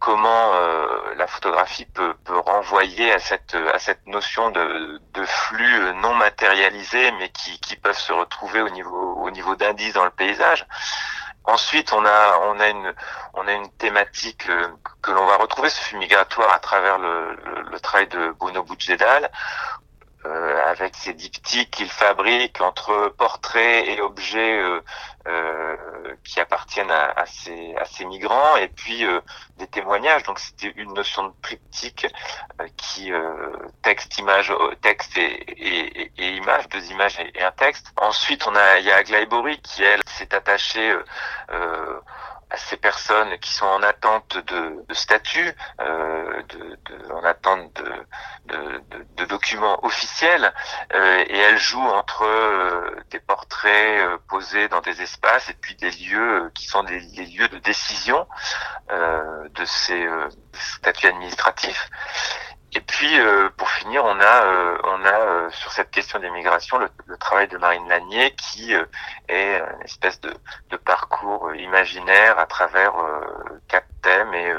comment 0.00 0.54
euh, 0.54 1.14
la 1.16 1.26
photographie 1.26 1.84
peut, 1.84 2.14
renvoyer 2.28 3.12
à 3.12 3.18
cette 3.18 4.06
notion 4.06 4.50
de, 4.50 4.98
flux 5.26 5.94
non 5.96 6.14
matérialisés 6.14 7.12
mais 7.12 7.28
qui, 7.28 7.76
peuvent 7.76 7.98
se 7.98 8.12
retrouver 8.12 8.62
au 8.62 8.70
niveau 8.70 9.14
au 9.20 9.30
niveau 9.30 9.54
d'indices 9.54 9.92
dans 9.94 10.04
le 10.04 10.10
paysage. 10.10 10.66
Ensuite, 11.44 11.92
on 11.92 12.04
a 12.04 12.68
une 12.68 13.70
thématique 13.78 14.48
euh, 14.48 14.68
que 15.02 15.10
l'on 15.10 15.26
va 15.26 15.36
retrouver 15.36 15.70
ce 15.70 15.80
flux 15.80 15.98
migratoire 15.98 16.52
à 16.52 16.58
travers 16.58 16.98
le, 16.98 17.78
travail 17.80 18.08
de 18.08 18.34
Bruno 18.38 18.62
Boudjedal 18.62 19.24
euh, 19.24 19.28
avec 20.24 20.94
ces 20.96 21.14
diptyques 21.14 21.70
qu'il 21.70 21.88
fabrique 21.88 22.60
entre 22.60 23.08
portraits 23.16 23.86
et 23.86 24.00
objets 24.00 24.58
euh, 24.60 24.80
euh, 25.26 25.76
qui 26.24 26.40
appartiennent 26.40 26.90
à, 26.90 27.10
à, 27.16 27.26
ces, 27.26 27.74
à, 27.76 27.84
ces, 27.84 28.04
migrants 28.04 28.56
et 28.56 28.68
puis 28.68 29.04
euh, 29.04 29.20
des 29.58 29.66
témoignages. 29.66 30.22
Donc 30.24 30.38
c'était 30.38 30.72
une 30.76 30.92
notion 30.92 31.24
de 31.28 31.32
triptyque 31.42 32.06
qui 32.76 33.12
texte, 33.82 34.18
image, 34.18 34.52
texte 34.82 35.16
et, 35.16 35.22
et, 35.22 36.12
et, 36.18 36.36
image, 36.36 36.68
deux 36.68 36.90
images 36.90 37.18
et, 37.34 37.42
un 37.42 37.52
texte. 37.52 37.92
Ensuite 37.96 38.46
on 38.46 38.54
a 38.54 38.78
il 38.78 38.86
y 38.86 38.90
a 38.90 38.96
Aglaé 38.96 39.26
qui 39.62 39.82
elle 39.82 40.02
s'est 40.06 40.34
attachée 40.34 40.94
à 42.50 42.56
ces 42.56 42.76
personnes 42.76 43.38
qui 43.38 43.52
sont 43.52 43.66
en 43.66 43.82
attente 43.82 44.36
de, 44.36 44.84
de 44.88 44.94
statut, 44.94 45.52
euh, 45.80 46.42
de, 46.48 46.78
de, 46.86 47.12
en 47.12 47.24
attente 47.24 47.82
de, 48.46 48.82
de 49.16 49.24
documents 49.26 49.84
officiels, 49.84 50.52
euh, 50.92 51.24
et 51.28 51.38
elle 51.38 51.58
joue 51.58 51.80
entre 51.80 52.24
euh, 52.24 52.90
des 53.10 53.20
portraits 53.20 54.00
euh, 54.00 54.18
posés 54.28 54.68
dans 54.68 54.80
des 54.80 55.02
espaces 55.02 55.48
et 55.50 55.54
puis 55.54 55.74
des 55.76 55.90
lieux 55.90 56.50
qui 56.54 56.66
sont 56.66 56.82
des, 56.82 57.00
lieux 57.00 57.48
de 57.48 57.58
décision 57.58 58.26
de 58.90 59.64
ces 59.64 60.08
statuts 60.52 61.06
administratifs. 61.06 61.88
Et 62.72 62.80
puis, 62.80 63.18
euh, 63.18 63.48
pour 63.56 63.68
finir, 63.68 64.04
on 64.04 64.20
a, 64.20 64.44
euh, 64.44 64.78
on 64.84 65.04
a 65.04 65.20
euh, 65.20 65.50
sur 65.50 65.72
cette 65.72 65.90
question 65.90 66.20
des 66.20 66.30
migrations 66.30 66.78
le, 66.78 66.88
travail 67.18 67.48
de 67.48 67.58
Marine 67.58 67.88
Lanier, 67.88 68.32
qui 68.36 68.72
est 69.28 69.58
une 69.58 69.82
espèce 69.82 70.20
de, 70.20 70.32
de, 70.70 70.76
parcours 70.76 71.54
imaginaire 71.56 72.38
à 72.38 72.46
travers 72.46 72.92
quatre 73.68 73.88
thèmes 74.02 74.32
et 74.34 74.54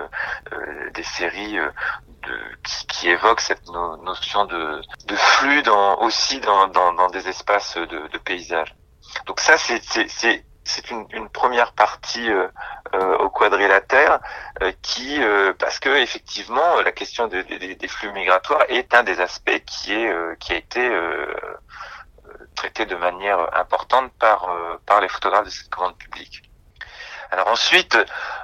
des 0.93 1.03
séries 1.03 1.57
de, 1.57 2.39
qui, 2.63 2.87
qui, 2.87 3.09
évoquent 3.09 3.41
cette 3.41 3.67
notion 3.67 4.45
de, 4.45 4.81
de 5.07 5.15
flux 5.15 5.63
dans, 5.63 5.99
aussi 6.01 6.39
dans, 6.39 6.67
dans, 6.67 6.93
dans 6.93 7.09
des 7.09 7.27
espaces 7.27 7.77
de, 7.77 8.07
de 8.07 8.17
paysage. 8.19 8.75
Donc 9.25 9.39
ça, 9.39 9.57
c'est 9.57 10.45
c'est 10.71 10.89
une, 10.89 11.29
première 11.29 11.73
partie 11.73 12.31
euh, 12.31 12.47
euh, 12.93 13.17
au 13.17 13.29
quadrilatère 13.29 14.19
euh, 14.61 14.71
qui, 14.81 15.19
parce 15.59 15.79
que 15.79 15.89
effectivement, 15.89 16.81
la 16.81 16.91
question 16.91 17.27
des 17.27 17.87
flux 17.87 18.11
migratoires 18.13 18.63
est 18.69 18.93
un 18.93 19.03
des 19.03 19.19
aspects 19.19 19.63
qui 19.65 19.93
a 19.93 20.55
été 20.55 20.89
traité 22.55 22.85
de 22.85 22.95
manière 22.95 23.39
importante 23.57 24.11
par 24.17 25.01
les 25.01 25.09
photographes 25.09 25.45
de 25.45 25.49
cette 25.49 25.69
commande 25.69 25.97
publique. 25.97 26.43
Alors 27.31 27.47
ensuite, 27.47 27.97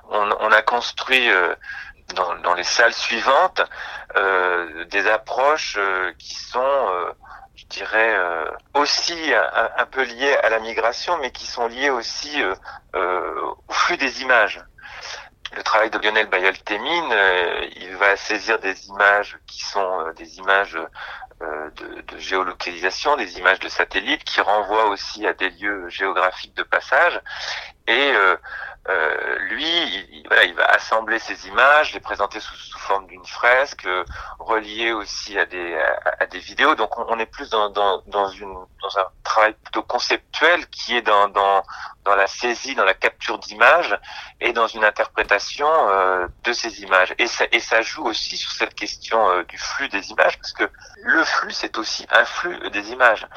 on, 0.09 0.51
a 0.51 0.61
construit 0.61 1.29
dans, 2.15 2.53
les 2.53 2.63
salles 2.63 2.93
suivantes 2.93 3.61
des 4.89 5.07
approches 5.07 5.77
qui 6.17 6.35
sont 6.35 7.13
dirais, 7.69 8.15
euh, 8.15 8.45
aussi 8.73 9.33
un, 9.33 9.85
peu 9.85 10.03
liées 10.03 10.35
à 10.43 10.49
la 10.49 10.59
migration, 10.59 11.17
mais 11.19 11.31
qui 11.31 11.45
sont 11.45 11.67
liées 11.67 11.89
aussi 11.89 12.41
euh, 12.41 12.55
euh, 12.95 13.53
au 13.67 13.73
flux 13.73 13.97
des 13.97 14.21
images. 14.21 14.63
Le 15.55 15.63
travail 15.63 15.89
de 15.89 15.97
Lionel 15.97 16.27
Bayol-Témine, 16.27 17.15
il 17.77 17.95
va 17.95 18.17
saisir 18.17 18.59
des 18.59 18.89
images 18.89 19.37
qui 19.47 19.63
sont 19.63 20.11
des 20.17 20.39
images 20.39 20.77
de, 21.39 22.01
de, 22.01 22.17
géolocalisation, 22.17 23.15
des 23.15 23.37
images 23.37 23.59
de 23.59 23.69
satellites 23.69 24.25
qui 24.25 24.41
renvoient 24.41 24.87
aussi 24.87 25.25
à 25.25 25.31
des 25.31 25.49
lieux 25.51 25.87
géographiques 25.87 26.55
de 26.57 26.63
passage. 26.63 27.21
Et 27.87 28.13
euh, 28.89 29.37
lui, 29.49 29.65
il, 29.65 30.23
voilà, 30.27 30.43
il 30.45 30.53
va 30.53 30.65
assembler 30.65 31.19
ces 31.19 31.47
images, 31.47 31.93
les 31.93 31.99
présenter 31.99 32.39
sous, 32.39 32.55
sous 32.55 32.79
forme 32.79 33.05
d'une 33.07 33.25
fresque, 33.25 33.85
euh, 33.85 34.03
relier 34.39 34.93
aussi 34.93 35.37
à 35.37 35.45
des, 35.45 35.77
à, 36.19 36.25
des 36.25 36.39
vidéos. 36.39 36.75
Donc 36.75 36.97
on, 36.97 37.19
est 37.19 37.25
plus 37.25 37.49
dans, 37.49 37.69
dans, 37.69 38.01
dans, 38.07 38.29
une, 38.29 38.53
dans 38.53 38.97
un 38.97 39.07
travail 39.23 39.53
plutôt 39.63 39.83
conceptuel 39.83 40.67
qui 40.67 40.95
est 40.95 41.01
dans, 41.01 41.27
dans, 41.27 41.63
dans 42.05 42.15
la 42.15 42.27
saisie, 42.27 42.75
dans 42.75 42.85
la 42.85 42.93
capture 42.93 43.37
d'images 43.39 43.97
et 44.39 44.53
dans 44.53 44.67
une 44.67 44.85
interprétation 44.85 45.67
euh, 45.89 46.27
de 46.43 46.53
ces 46.53 46.81
images. 46.81 47.13
Et 47.17 47.27
ça, 47.27 47.45
et 47.51 47.59
ça 47.59 47.81
joue 47.81 48.05
aussi 48.05 48.37
sur 48.37 48.51
cette 48.51 48.73
question 48.73 49.29
euh, 49.29 49.43
du 49.43 49.57
flux 49.57 49.89
des 49.89 50.11
images, 50.11 50.37
parce 50.37 50.53
que 50.53 50.69
le 51.03 51.23
flux, 51.25 51.51
c'est 51.51 51.77
aussi 51.77 52.07
un 52.09 52.23
flux 52.23 52.57
des 52.69 52.91
images. 52.91 53.27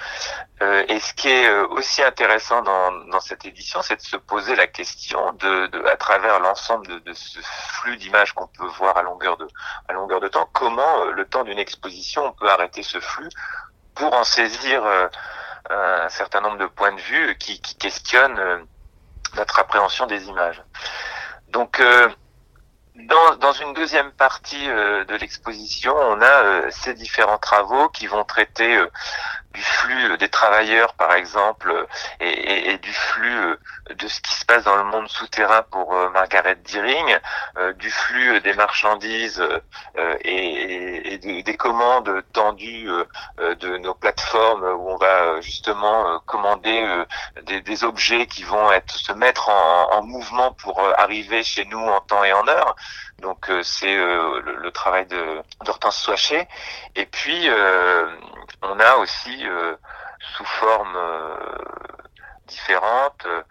Euh, 0.63 0.85
et 0.89 1.01
ce 1.01 1.13
qui 1.15 1.29
est 1.29 1.51
aussi 1.51 2.03
intéressant 2.03 2.63
dans, 2.63 2.93
dans 3.07 3.21
cette 3.21 3.45
édition, 3.45 3.83
c'est 3.83 3.97
de 3.97 4.03
se 4.03 4.17
poser 4.17 4.40
la 4.49 4.67
question 4.67 5.33
de, 5.35 5.89
à 5.89 5.97
travers 5.97 6.41
l'ensemble 6.41 7.03
de, 7.03 7.13
ce 7.13 7.39
flux 7.43 7.97
d'images 7.97 8.33
qu'on 8.33 8.47
peut 8.47 8.67
voir 8.67 8.97
à 8.97 9.03
longueur 9.03 9.37
de, 9.37 9.47
à 9.89 9.93
longueur 9.93 10.21
de 10.21 10.29
temps, 10.29 10.49
comment 10.53 11.05
le 11.05 11.25
temps 11.25 11.45
d'une 11.45 11.59
exposition, 11.59 12.27
on 12.27 12.33
peut 12.33 12.49
arrêter 12.49 12.83
ce 12.83 13.01
flux 13.01 13.29
pour 13.95 14.13
en 14.15 14.25
saisir 14.25 14.83
un 15.71 16.09
certain 16.09 16.41
nombre 16.41 16.59
de 16.59 16.67
points 16.67 16.93
de 16.93 17.01
vue 17.01 17.37
qui, 17.39 17.61
qui 17.61 17.77
questionnent 17.77 18.39
euh, 18.39 18.59
notre 19.37 19.59
appréhension 19.59 20.07
des 20.07 20.27
images. 20.27 20.63
Donc, 21.49 21.81
euh, 21.81 22.09
dans, 22.95 23.37
dans, 23.37 23.53
une 23.53 23.73
deuxième 23.75 24.11
partie 24.13 24.69
euh, 24.69 25.05
de 25.05 25.15
l'exposition, 25.15 25.95
on 25.95 26.21
a 26.21 26.71
ces 26.71 26.95
différents 26.95 27.39
travaux 27.39 27.89
qui 27.91 28.07
vont 28.07 28.25
traiter 28.25 28.83
du 29.53 29.63
flux 29.63 30.17
des 30.19 30.29
travailleurs, 30.29 30.95
par 30.95 31.15
exemple, 31.15 31.87
et, 32.21 32.71
et, 32.71 32.79
du 32.79 32.93
flux 32.93 33.57
de 33.91 34.09
ce 34.09 34.21
qui 34.21 34.35
se 34.35 34.45
passe 34.45 34.65
dans 34.65 34.77
le 34.77 34.85
monde 34.85 35.09
souterrain 35.09 35.63
pour 35.71 35.93
Margaret 36.11 36.57
Deering, 36.57 37.19
du 37.77 37.91
flux 37.91 38.41
des 38.41 38.55
marchandises 38.55 39.43
et, 40.23 41.15
et 41.15 41.43
des 41.43 41.57
commandes 41.57 42.23
tendues 42.33 42.89
de 43.39 43.77
nos 43.79 43.95
plateformes 43.95 44.65
où 44.65 44.91
on 44.91 44.97
va 44.97 45.41
justement 45.41 46.21
commander 46.27 47.05
des, 47.43 47.61
des, 47.61 47.85
objets 47.85 48.27
qui 48.27 48.45
vont 48.45 48.71
être 48.73 48.95
se 48.97 49.13
mettre 49.13 49.49
en, 49.49 49.93
en 49.93 50.03
mouvement 50.03 50.53
pour 50.53 50.81
arriver 50.99 51.43
chez 51.43 51.65
nous 51.65 51.81
en 51.81 52.01
temps 52.01 52.25
et 52.25 52.33
en 52.33 52.47
heure. 52.47 52.77
Donc 53.21 53.51
c'est 53.63 53.95
le, 53.95 54.71
travail 54.73 55.07
de 55.07 55.43
d'Hortense 55.65 55.99
Soichet. 55.99 56.49
Et 56.97 57.07
puis 57.07 57.49
on 58.63 58.79
a 58.79 58.97
aussi 58.97 59.47
euh, 59.47 59.77
sous 60.37 60.45
forme 60.45 60.95
euh, 60.97 61.37
différente 62.47 63.25
euh, 63.27 63.43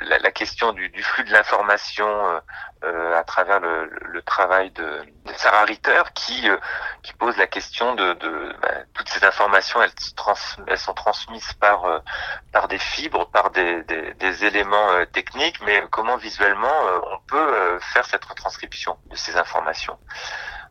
la, 0.00 0.30
question 0.30 0.72
du, 0.72 0.90
flux 1.02 1.24
de 1.24 1.32
l'information 1.32 2.40
à 2.82 3.24
travers 3.24 3.60
le, 3.60 4.22
travail 4.22 4.70
de, 4.72 5.00
Sarah 5.36 5.64
Ritter 5.64 6.02
qui 6.14 6.48
pose 7.18 7.36
la 7.36 7.46
question 7.46 7.94
de, 7.94 8.12
de 8.14 8.56
bah, 8.60 8.68
toutes 8.94 9.08
ces 9.08 9.24
informations 9.24 9.80
elles, 9.82 10.78
sont 10.78 10.94
transmises 10.94 11.52
par 11.54 12.00
des 12.68 12.78
fibres, 12.78 13.28
par 13.30 13.50
des, 13.50 13.82
des, 13.84 14.14
des 14.14 14.44
éléments 14.44 15.04
techniques, 15.12 15.60
mais 15.62 15.82
comment 15.90 16.16
visuellement 16.16 16.74
on 17.10 17.18
peut 17.26 17.78
faire 17.80 18.04
cette 18.04 18.24
retranscription 18.24 18.98
de 19.06 19.16
ces 19.16 19.36
informations? 19.36 19.98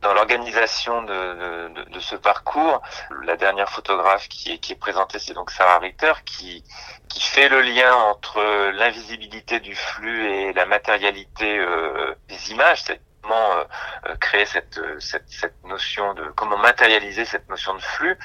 Dans 0.04 0.14
l'organisation 0.14 1.02
de, 1.04 1.70
de, 1.70 1.90
de, 1.90 2.00
ce 2.00 2.16
parcours, 2.16 2.82
la 3.24 3.38
dernière 3.38 3.70
photographe 3.70 4.28
qui 4.28 4.52
est, 4.52 4.58
qui 4.60 4.74
est 4.74 4.80
présentée, 4.80 5.18
c'est 5.18 5.34
donc 5.34 5.50
Sarah 5.50 5.80
Ritter, 5.80 6.14
qui, 6.26 6.64
qui 7.10 7.22
fait 7.22 7.50
le 7.50 7.62
lien 7.62 7.94
entre 7.96 8.42
l'invisibilité 8.72 9.60
du 9.60 9.76
flux 9.76 10.30
et 10.30 10.54
la 10.54 10.66
matérialité 10.66 11.58
euh, 11.58 12.14
des 12.28 12.52
images, 12.52 12.84
comment 13.24 13.52
euh, 13.54 13.64
euh, 14.08 14.16
créer 14.18 14.46
cette, 14.46 14.80
cette, 15.00 15.28
cette, 15.28 15.56
notion 15.64 16.14
de 16.14 16.24
comment 16.36 16.58
matérialiser 16.58 17.26
cette 17.26 17.50
notion 17.50 17.74
de 17.74 17.82
flux 17.82 18.18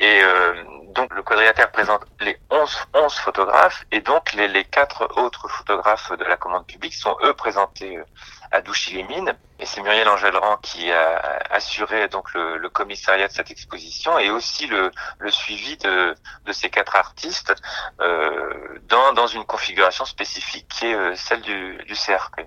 et 0.00 0.22
donc 0.94 1.12
le 1.14 1.22
quadrilatère 1.22 1.70
présente 1.70 2.02
les 2.20 2.38
11, 2.50 2.78
11 2.94 3.14
photographes 3.14 3.84
et 3.92 4.00
donc 4.00 4.32
les, 4.32 4.48
les 4.48 4.64
quatre 4.64 5.08
autres 5.18 5.48
photographes 5.48 6.12
de 6.16 6.24
la 6.24 6.36
commande 6.36 6.66
publique 6.66 6.94
sont 6.94 7.16
eux 7.22 7.34
présentés 7.34 7.98
à 8.50 8.60
Douchy-les-Mines. 8.60 9.34
Et 9.60 9.66
c'est 9.66 9.82
Muriel 9.82 10.08
Engelrand 10.08 10.56
qui 10.58 10.90
a 10.92 11.40
assuré 11.50 12.08
donc 12.08 12.32
le, 12.34 12.58
le, 12.58 12.68
commissariat 12.68 13.26
de 13.26 13.32
cette 13.32 13.50
exposition 13.50 14.18
et 14.18 14.30
aussi 14.30 14.66
le, 14.66 14.90
le 15.18 15.30
suivi 15.30 15.76
de, 15.78 16.14
de, 16.44 16.52
ces 16.52 16.70
quatre 16.70 16.94
artistes 16.94 17.52
euh, 18.00 18.78
dans, 18.84 19.12
dans 19.14 19.26
une 19.26 19.44
configuration 19.44 20.04
spécifique 20.04 20.68
qui 20.68 20.86
est 20.86 20.94
euh, 20.94 21.14
celle 21.16 21.42
du, 21.42 21.76
du 21.86 21.94
CRP. 21.94 22.42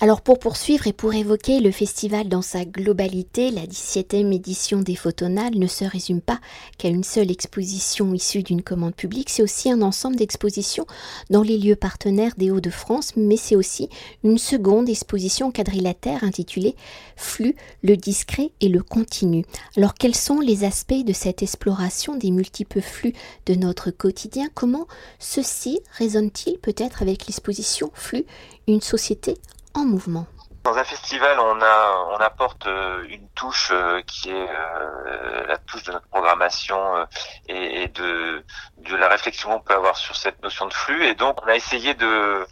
Alors 0.00 0.20
pour 0.20 0.40
poursuivre 0.40 0.88
et 0.88 0.92
pour 0.92 1.14
évoquer 1.14 1.60
le 1.60 1.70
festival 1.70 2.28
dans 2.28 2.42
sa 2.42 2.64
globalité, 2.64 3.52
la 3.52 3.66
17e 3.66 4.34
édition 4.34 4.80
des 4.80 4.96
Photonales 4.96 5.56
ne 5.56 5.68
se 5.68 5.84
résume 5.84 6.20
pas 6.20 6.40
qu'à 6.76 6.88
une 6.88 7.04
seule 7.04 7.30
exposition 7.30 8.12
issue 8.12 8.42
d'une 8.42 8.62
commande 8.62 8.96
publique, 8.96 9.30
c'est 9.30 9.44
aussi 9.44 9.70
un 9.70 9.80
ensemble 9.80 10.16
d'expositions 10.16 10.86
dans 11.30 11.42
les 11.42 11.56
lieux 11.56 11.76
partenaires 11.76 12.32
des 12.36 12.50
Hauts-de-France, 12.50 13.12
mais 13.16 13.36
c'est 13.36 13.54
aussi 13.54 13.88
une 14.24 14.38
seconde 14.38 14.88
exposition 14.88 15.52
quadrilatère 15.52 16.24
intitulée 16.24 16.74
Flux, 17.14 17.54
le 17.84 17.96
discret 17.96 18.50
et 18.60 18.68
le 18.68 18.82
continu. 18.82 19.44
Alors 19.76 19.94
quels 19.94 20.16
sont 20.16 20.40
les 20.40 20.64
aspects 20.64 21.04
de 21.04 21.12
cette 21.12 21.44
exploration 21.44 22.16
des 22.16 22.32
multiples 22.32 22.80
flux 22.80 23.12
de 23.46 23.54
notre 23.54 23.92
quotidien? 23.92 24.48
Comment 24.52 24.88
ceci 25.20 25.78
résonne-t-il 25.96 26.58
peut-être 26.58 27.02
avec 27.02 27.28
l'exposition 27.28 27.92
Flux, 27.94 28.24
une 28.66 28.80
société 28.80 29.36
en 29.74 29.84
mouvement. 29.84 30.26
Dans 30.64 30.78
un 30.78 30.84
festival, 30.84 31.40
on 31.40 32.20
apporte 32.20 32.68
euh, 32.68 33.04
une 33.08 33.28
touche 33.30 33.70
euh, 33.72 34.00
qui 34.02 34.30
est 34.30 34.48
euh, 34.48 35.46
la 35.48 35.58
touche 35.58 35.82
de 35.82 35.90
notre 35.90 36.06
programmation 36.06 37.04
et, 37.48 37.88
de, 37.88 38.44
la 38.88 39.08
réflexion 39.08 39.50
qu'on 39.50 39.60
peut 39.60 39.74
avoir 39.74 39.96
sur 39.96 40.14
cette 40.14 40.40
notion 40.40 40.66
de 40.66 40.72
flux. 40.72 41.04
Et 41.04 41.16
donc, 41.16 41.42
on 41.42 41.48
a 41.48 41.56
essayé 41.56 41.94
de 41.94 42.46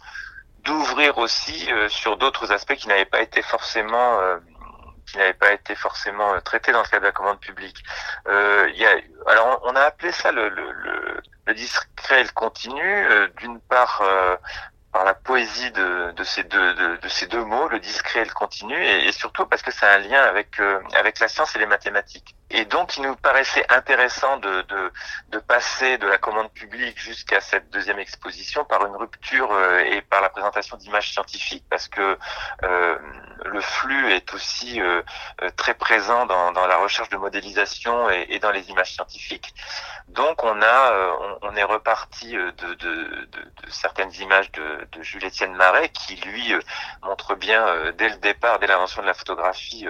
d'ouvrir 0.65 1.17
aussi 1.17 1.67
sur 1.87 2.17
d'autres 2.17 2.51
aspects 2.51 2.75
qui 2.75 2.87
n'avaient 2.87 3.05
pas 3.05 3.21
été 3.21 3.41
forcément 3.41 4.19
qui 5.07 5.17
n'avaient 5.17 5.33
pas 5.33 5.53
été 5.53 5.73
forcément 5.73 6.39
traités 6.41 6.71
dans 6.71 6.83
le 6.83 6.87
cadre 6.87 7.01
de 7.01 7.07
la 7.07 7.11
commande 7.11 7.39
publique. 7.39 7.83
alors, 8.27 9.59
on 9.63 9.75
a 9.75 9.81
appelé 9.81 10.11
ça 10.11 10.31
le 10.31 11.53
discret 11.55 12.21
et 12.21 12.23
le 12.23 12.31
continu. 12.33 13.07
D'une 13.37 13.59
part, 13.61 14.03
par 14.91 15.05
la 15.05 15.13
poésie 15.13 15.71
de, 15.71 16.11
de 16.11 16.23
ces 16.23 16.43
deux 16.43 16.73
de, 16.73 16.97
de, 16.97 17.07
ces 17.07 17.27
deux 17.27 17.43
mots, 17.43 17.67
le 17.69 17.79
discret 17.79 18.21
et 18.21 18.25
le 18.25 18.33
continu, 18.33 18.75
et, 18.75 19.07
et 19.07 19.11
surtout 19.11 19.45
parce 19.45 19.61
que 19.61 19.71
c'est 19.71 19.85
un 19.85 19.99
lien 19.99 20.21
avec 20.21 20.59
euh, 20.59 20.79
avec 20.95 21.19
la 21.19 21.27
science 21.27 21.55
et 21.55 21.59
les 21.59 21.65
mathématiques. 21.65 22.35
Et 22.53 22.65
donc, 22.65 22.97
il 22.97 23.03
nous 23.03 23.15
paraissait 23.15 23.65
intéressant 23.71 24.37
de 24.37 24.61
de, 24.63 24.91
de 25.29 25.39
passer 25.39 25.97
de 25.97 26.07
la 26.07 26.17
commande 26.17 26.51
publique 26.51 26.99
jusqu'à 26.99 27.39
cette 27.39 27.69
deuxième 27.69 27.99
exposition 27.99 28.65
par 28.65 28.85
une 28.85 28.95
rupture 28.95 29.49
euh, 29.51 29.79
et 29.79 30.01
par 30.01 30.21
la 30.21 30.29
présentation 30.29 30.75
d'images 30.77 31.11
scientifiques, 31.13 31.65
parce 31.69 31.87
que 31.87 32.17
euh, 32.63 32.97
le 33.45 33.61
flux 33.61 34.11
est 34.11 34.33
aussi 34.33 34.81
euh, 34.81 35.01
très 35.55 35.73
présent 35.73 36.25
dans, 36.25 36.51
dans 36.51 36.67
la 36.67 36.77
recherche 36.77 37.09
de 37.09 37.17
modélisation 37.17 38.09
et, 38.09 38.25
et, 38.29 38.39
dans 38.39 38.51
les 38.51 38.69
images 38.69 38.93
scientifiques. 38.93 39.53
Donc, 40.11 40.43
on 40.43 40.61
a 40.61 41.15
on, 41.19 41.49
on 41.49 41.55
est 41.55 41.63
reparti 41.63 42.33
de, 42.33 42.73
de, 42.75 43.27
certaines 43.69 44.13
images 44.15 44.51
de 44.51 44.81
de 44.91 45.01
Jules-Étienne 45.03 45.55
Marais, 45.55 45.89
qui 45.89 46.15
lui 46.15 46.53
euh, 46.53 46.59
montre 47.03 47.35
bien 47.35 47.67
euh, 47.67 47.91
dès 47.93 48.09
le 48.09 48.17
départ, 48.17 48.59
dès 48.59 48.67
l'invention 48.67 49.01
de 49.01 49.07
la 49.07 49.13
photographie, 49.13 49.87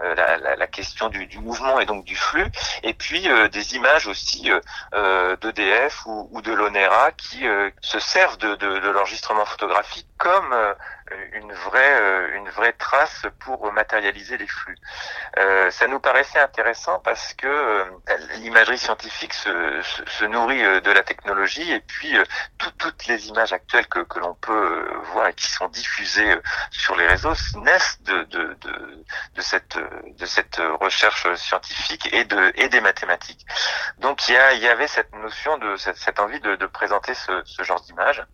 euh, 0.00 0.14
la, 0.14 0.66
question 0.66 1.08
du, 1.08 1.38
mouvement 1.38 1.80
et 1.80 1.86
donc 1.86 2.04
du 2.04 2.16
flux, 2.16 2.50
et 2.82 2.92
puis 2.92 3.28
des 3.52 3.76
images 3.76 4.06
aussi 4.08 4.50
d'EDF 4.92 6.04
ou, 6.06 6.28
ou, 6.32 6.42
de 6.42 6.52
l'ONERA 6.52 7.12
qui 7.12 7.46
se 7.80 7.98
servent 7.98 8.36
de, 8.36 8.90
l'enregistrement 8.90 9.44
photographique 9.44 10.08
comme 10.18 10.54
une 11.32 11.52
vraie 11.52 12.30
une 12.34 12.48
vraie 12.50 12.72
trace 12.72 13.26
pour 13.40 13.72
matérialiser 13.72 14.36
les 14.36 14.46
flux. 14.46 14.76
Euh, 15.38 15.70
ça 15.70 15.86
nous 15.86 16.00
paraissait 16.00 16.40
intéressant 16.40 16.98
parce 16.98 17.32
que 17.34 17.84
l'imagerie 18.40 18.78
scientifique 18.78 19.34
se, 19.34 19.48
se, 19.82 20.24
nourrit 20.24 20.62
de 20.80 20.90
la 20.90 21.02
technologie 21.02 21.72
et 21.72 21.80
puis 21.80 22.16
toutes 22.78 23.06
les 23.06 23.28
images 23.28 23.52
actuelles 23.52 23.86
que, 23.86 24.18
l'on 24.18 24.34
peut 24.34 24.52
euh, 24.52 24.98
voir 25.12 25.28
et 25.28 25.34
qui 25.34 25.46
sont 25.46 25.68
diffusés 25.68 26.32
euh, 26.32 26.42
sur 26.70 26.96
les 26.96 27.06
réseaux 27.06 27.34
naissent 27.56 28.00
de, 28.02 28.26
cette, 29.40 29.76
recherche 30.80 31.34
scientifique 31.34 32.08
et, 32.12 32.24
de, 32.24 32.52
et 32.56 32.68
des 32.68 32.80
mathématiques. 32.80 33.46
Donc 33.98 34.28
il 34.28 34.34
y, 34.34 34.68
avait 34.68 34.88
cette 34.88 35.12
notion 35.14 35.58
cette, 35.76 36.20
envie 36.20 36.40
de, 36.40 36.66
présenter 36.66 37.14
ce, 37.14 37.62
genre 37.62 37.80
d'image. 37.82 38.24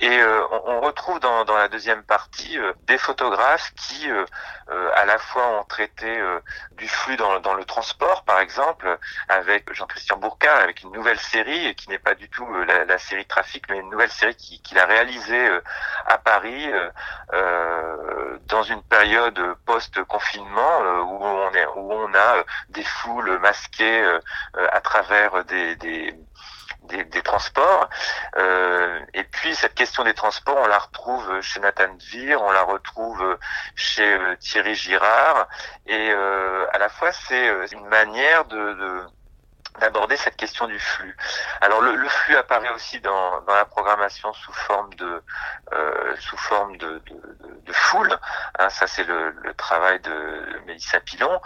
Et 0.00 0.18
euh, 0.18 0.42
on, 0.64 0.80
retrouve 0.80 1.20
dans, 1.20 1.44
la 1.44 1.68
deuxième 1.68 2.02
partie 2.02 2.58
des 2.86 2.98
photographes 2.98 3.72
qui 3.74 4.08
à 4.94 5.04
la 5.04 5.18
fois 5.18 5.60
ont 5.60 5.64
traité 5.64 6.20
du 6.72 6.88
flux 6.88 7.16
dans, 7.16 7.54
le 7.54 7.64
transport, 7.64 8.24
par 8.24 8.40
exemple, 8.40 8.98
avec 9.28 9.72
Jean-Christian 9.72 10.18
Avec 10.54 10.82
une 10.82 10.92
nouvelle 10.92 11.18
série 11.18 11.74
qui 11.74 11.88
n'est 11.90 11.98
pas 11.98 12.14
du 12.14 12.28
tout 12.28 12.46
la, 12.64 12.84
la 12.84 12.98
série 12.98 13.26
Trafic, 13.26 13.64
mais 13.68 13.78
une 13.78 13.90
nouvelle 13.90 14.10
série 14.10 14.34
qu'il 14.34 14.78
a 14.78 14.86
réalisée 14.86 15.48
euh, 15.48 15.60
à 16.06 16.18
Paris 16.18 16.72
euh, 16.72 16.90
euh, 17.32 18.38
dans 18.46 18.62
une 18.62 18.82
période 18.82 19.38
post-confinement 19.66 20.80
où 21.02 21.24
on 21.24 22.14
a 22.14 22.44
des 22.70 22.84
foules 22.84 23.38
masquées 23.38 24.18
à 24.72 24.80
travers 24.80 25.44
des, 25.44 25.76
transports. 27.22 27.88
et 29.12 29.24
puis 29.24 29.54
cette 29.54 29.74
question 29.74 30.04
des 30.04 30.14
transports, 30.14 30.56
on 30.56 30.66
la 30.66 30.78
retrouve 30.78 31.40
chez 31.42 31.60
Nathan 31.60 31.92
Dvir, 31.94 32.40
on 32.40 32.50
la 32.50 32.62
retrouve 32.62 33.38
chez 33.74 34.18
Thierry 34.40 34.74
Girard. 34.74 35.48
Et 35.86 36.10
à 36.10 36.78
la 36.78 36.88
fois, 36.88 37.12
c'est 37.12 37.72
une 37.72 37.86
manière 37.86 38.46
de, 38.46 39.06
d'aborder 39.78 40.16
cette 40.16 40.36
question 40.36 40.66
du 40.66 40.78
flux. 40.78 41.16
Alors 41.60 41.80
le, 41.80 41.96
le, 41.96 42.08
flux 42.08 42.36
apparaît 42.36 42.70
aussi 42.70 43.00
dans, 43.00 43.40
dans 43.42 43.54
la 43.54 43.64
programmation 43.64 44.32
sous 44.32 44.52
forme 44.52 44.92
de 44.94 45.22
euh, 45.72 46.16
sous 46.18 46.36
forme 46.36 46.76
de, 46.76 47.02
de, 47.06 47.20
de 47.66 47.72
foule. 47.72 48.18
Hein, 48.58 48.68
ça 48.68 48.86
c'est 48.86 49.04
le, 49.04 49.30
le, 49.30 49.54
travail 49.54 50.00
de 50.00 50.62
Mélissa 50.66 51.00
Pilon. 51.00 51.40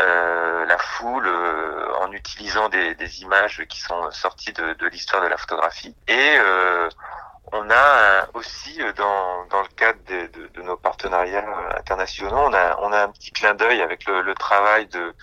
Euh, 0.00 0.64
la 0.66 0.78
foule 0.78 1.26
euh, 1.26 1.94
en 2.00 2.12
utilisant 2.12 2.68
des, 2.68 2.94
des, 2.94 3.22
images 3.22 3.64
qui 3.68 3.80
sont 3.80 4.10
sorties 4.10 4.52
de, 4.52 4.74
de 4.74 4.86
l'histoire 4.88 5.22
de 5.22 5.28
la 5.28 5.36
photographie 5.36 5.94
et 6.08 6.36
euh, 6.38 6.88
on 7.52 7.70
a 7.70 8.26
aussi 8.34 8.80
dans, 8.96 9.46
dans 9.46 9.62
le 9.62 9.68
cadre 9.76 9.98
de, 10.06 10.26
de, 10.26 10.48
de, 10.48 10.62
nos 10.62 10.76
partenariats 10.76 11.44
internationaux, 11.78 12.36
on 12.36 12.52
a, 12.54 12.76
on 12.80 12.92
a 12.92 13.02
un 13.02 13.08
petit 13.10 13.30
clin 13.30 13.54
d'œil 13.54 13.82
avec 13.82 14.06
le, 14.06 14.22
le 14.22 14.34
travail 14.34 14.86
de, 14.86 15.14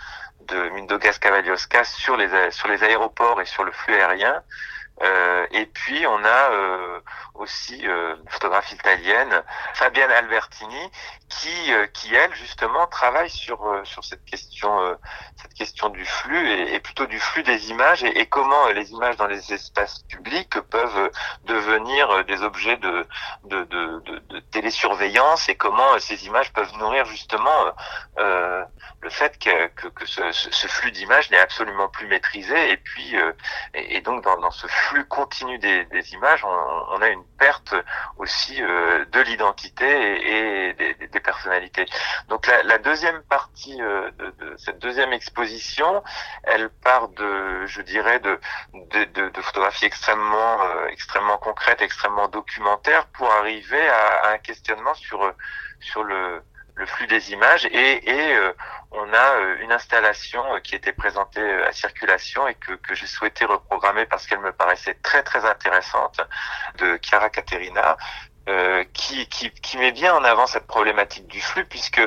de 0.48 0.70
Mindogas 0.70 1.18
Cavaliosca 1.20 1.84
sur 1.84 2.18
les, 2.18 2.52
sur 2.52 2.68
les 2.68 2.84
aéroports 2.84 3.42
et 3.42 3.46
sur 3.46 3.64
le 3.64 3.72
flux 3.72 3.96
aérien. 3.96 4.44
Euh, 5.04 5.48
et 5.52 5.66
puis 5.66 6.06
on 6.06 6.24
a 6.24 6.52
euh, 6.52 7.00
aussi 7.42 7.88
euh, 7.88 8.16
une 8.18 8.30
photographe 8.30 8.72
italienne, 8.72 9.44
Fabienne 9.74 10.12
Albertini, 10.12 10.92
qui, 11.30 11.74
euh, 11.74 11.88
qui 11.88 12.14
elle 12.14 12.34
justement 12.36 12.86
travaille 12.88 13.30
sur 13.30 13.66
euh, 13.66 13.84
sur 13.84 14.04
cette 14.04 14.24
question 14.26 14.98
cette 15.42 15.54
question 15.54 15.90
du 15.90 16.06
flux 16.06 16.50
et, 16.50 16.76
et, 16.76 16.80
plutôt 16.80 17.06
du 17.06 17.20
flux 17.20 17.44
des 17.44 17.72
images 17.72 18.04
et, 18.04 18.20
et, 18.20 18.26
comment 18.28 18.68
les 18.68 18.92
images 18.92 19.18
dans 19.18 19.28
les 19.28 19.54
espaces 19.54 20.04
publics 20.10 20.60
peuvent 20.70 21.12
devenir 21.46 22.24
des 22.26 22.44
objets 22.44 22.78
de 22.78 23.08
de, 23.46 23.64
de, 23.64 24.00
de, 24.30 24.40
télésurveillance 24.52 25.50
et 25.50 25.56
comment 25.56 25.98
ces 26.00 26.26
images 26.26 26.52
peuvent 26.54 26.76
nourrir 26.78 27.06
justement 27.06 27.74
le 28.18 29.10
fait 29.10 29.40
que, 29.40 29.68
que, 29.68 29.88
que 29.88 30.06
ce, 30.06 30.32
ce, 30.32 30.68
flux 30.68 30.92
d'images 30.92 31.32
n'est 31.32 31.40
absolument 31.40 31.88
plus 31.88 32.08
maîtrisé 32.08 32.72
et 32.72 32.78
puis 32.78 33.16
et, 33.74 33.96
et 33.96 34.02
donc 34.02 34.24
dans, 34.24 34.38
dans 34.40 34.52
ce 34.52 34.68
flux 34.68 34.91
continu 35.06 35.58
des, 35.60 36.14
images, 36.14 36.44
on, 36.44 37.02
a 37.02 37.10
une 37.10 37.24
perte 37.40 37.76
aussi 38.18 38.58
de 38.62 39.20
l'identité 39.22 39.86
et, 39.88 40.74
des, 40.74 41.20
personnalités. 41.20 41.86
Donc 42.30 42.48
la, 42.48 42.78
deuxième 42.78 43.22
partie 43.24 43.78
de, 43.78 44.12
de, 44.40 44.56
cette 44.58 44.80
deuxième 44.80 45.14
exposition, 45.14 46.04
elle 46.44 46.70
part 46.70 47.10
de, 47.10 47.66
je 47.66 47.82
dirais, 47.82 48.20
de, 48.20 48.40
de, 48.74 49.30
de 49.30 49.42
photographies 49.42 49.86
extrêmement, 49.86 50.58
extrêmement 50.90 51.38
concrètes, 51.38 51.82
extrêmement 51.82 52.28
documentaires, 52.28 53.08
pour 53.08 53.32
arriver 53.32 53.88
à, 53.88 54.28
à 54.28 54.34
un 54.34 54.38
questionnement 54.38 54.94
sur 54.96 55.34
sur 55.80 56.04
le 56.04 56.42
le 56.76 56.86
flux 56.86 57.08
des 57.08 57.32
images 57.32 57.66
et, 57.66 58.10
et 58.10 58.36
euh, 58.36 58.54
on 58.92 59.14
a 59.14 59.36
euh, 59.36 59.58
une 59.62 59.72
installation 59.72 60.44
euh, 60.54 60.60
qui 60.60 60.76
était 60.76 60.92
présentée 60.92 61.42
à 61.64 61.72
circulation 61.72 62.48
et 62.48 62.56
que, 62.56 62.74
que 62.74 62.94
j'ai 62.94 63.08
souhaité 63.08 63.46
reprogrammer 63.46 64.06
parce 64.06 64.28
qu'elle 64.28 64.40
me 64.40 64.52
paraissait 64.52 64.96
très 65.02 65.24
très 65.24 65.46
intéressante 65.46 66.22
de 66.78 67.00
Chiara 67.02 67.30
Caterina 67.30 67.98
euh, 68.50 68.84
qui, 68.94 69.28
qui, 69.28 69.52
qui, 69.52 69.78
met 69.78 69.92
bien 69.92 70.16
en 70.16 70.24
avant 70.24 70.48
cette 70.48 70.66
problématique 70.66 71.28
du 71.28 71.40
flux 71.40 71.64
puisque 71.66 72.02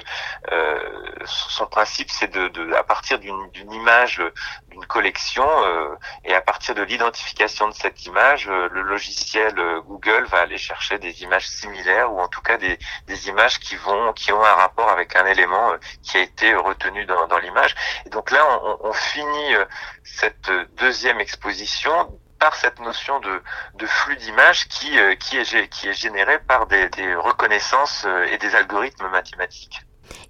euh, 0.51 0.79
son 1.27 1.67
principe 1.67 2.11
c'est 2.11 2.27
de, 2.27 2.49
de, 2.49 2.73
à 2.73 2.83
partir 2.83 3.21
d'une 3.21 3.73
image 3.73 4.21
d'une 4.69 4.85
collection 4.87 5.47
euh, 5.47 5.95
et 6.25 6.35
à 6.35 6.41
partir 6.41 6.75
de 6.75 6.83
l'identification 6.83 7.69
de 7.69 7.75
cette 7.75 8.05
image 8.07 8.49
le 8.49 8.83
logiciel 8.83 9.55
Google 9.87 10.25
va 10.25 10.41
aller 10.41 10.59
chercher 10.59 10.99
des 10.99 11.23
images 11.23 11.47
similaires 11.47 12.13
ou 12.13 12.21
en 12.21 12.27
tout 12.27 12.43
cas 12.43 12.57
des, 12.57 12.81
des 13.07 13.29
images 13.29 13.61
qui 13.61 13.77
vont 13.77 14.13
qui 14.13 14.33
ont 14.33 14.45
un 14.45 14.55
rapport 14.55 14.91
avec 14.91 15.15
un 15.15 15.27
élément 15.27 15.73
qui 16.03 16.17
a 16.17 16.21
été 16.23 16.53
retenu 16.57 17.07
dans, 17.07 17.29
dans 17.29 17.39
l'image. 17.39 17.77
Et 18.07 18.11
donc 18.11 18.33
là 18.33 18.45
on, 18.61 18.89
on 18.89 18.93
finit 18.93 19.55
cette 20.03 20.51
deuxième 20.79 21.21
exposition 21.21 22.19
par 22.45 22.57
cette 22.57 22.79
notion 22.79 23.21
de, 23.21 23.41
de 23.79 23.87
flux 23.87 24.17
d'images 24.17 24.69
qui, 24.69 24.99
euh, 24.99 25.15
qui, 25.15 25.39
est, 25.39 25.69
qui 25.71 25.89
est 25.89 25.95
générée 25.95 26.39
par 26.47 26.67
des, 26.67 26.91
des 26.91 27.15
reconnaissances 27.15 28.05
euh, 28.05 28.27
et 28.27 28.37
des 28.37 28.55
algorithmes 28.55 29.09
mathématiques. 29.09 29.81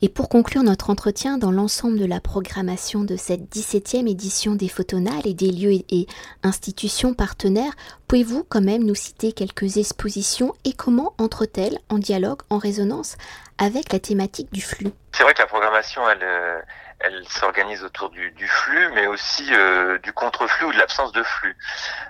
Et 0.00 0.09
pour 0.09 0.29
conclure 0.29 0.62
notre 0.62 0.90
entretien 0.90 1.38
dans 1.38 1.50
l'ensemble 1.50 1.98
de 1.98 2.05
la 2.05 2.20
programmation 2.20 3.03
de 3.03 3.16
cette 3.16 3.53
17e 3.53 4.09
édition 4.09 4.55
des 4.55 4.68
Photonales 4.68 5.27
et 5.27 5.35
des 5.35 5.50
lieux 5.50 5.72
et 5.88 6.07
institutions 6.44 7.14
partenaires, 7.14 7.72
pouvez-vous 8.07 8.44
quand 8.48 8.62
même 8.62 8.85
nous 8.85 8.94
citer 8.94 9.33
quelques 9.33 9.79
expositions 9.79 10.55
et 10.64 10.72
comment 10.72 11.14
entrent-elles 11.18 11.81
en 11.88 11.98
dialogue, 11.98 12.42
en 12.48 12.59
résonance 12.59 13.16
avec 13.59 13.92
la 13.92 13.98
thématique 13.98 14.53
du 14.53 14.61
flux? 14.61 14.92
C'est 15.11 15.24
vrai 15.24 15.35
que 15.35 15.42
la 15.42 15.48
programmation, 15.48 16.09
elle, 16.09 16.22
euh, 16.22 16.61
elle 17.00 17.26
s'organise 17.28 17.85
autour 17.85 18.11
du, 18.11 18.30
du, 18.33 18.48
flux, 18.48 18.88
mais 18.94 19.07
aussi 19.07 19.46
euh, 19.54 19.98
du 19.98 20.12
contre-flux 20.12 20.66
ou 20.66 20.72
de 20.72 20.78
l'absence 20.78 21.12
de 21.12 21.22
flux. 21.22 21.57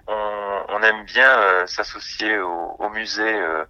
On, 0.07 0.63
on 0.69 0.83
aime 0.83 1.05
bien 1.05 1.31
euh, 1.31 1.67
s'associer 1.67 2.39
au, 2.39 2.77
au, 2.79 2.89
musée 2.91 3.35
euh, 3.35 3.65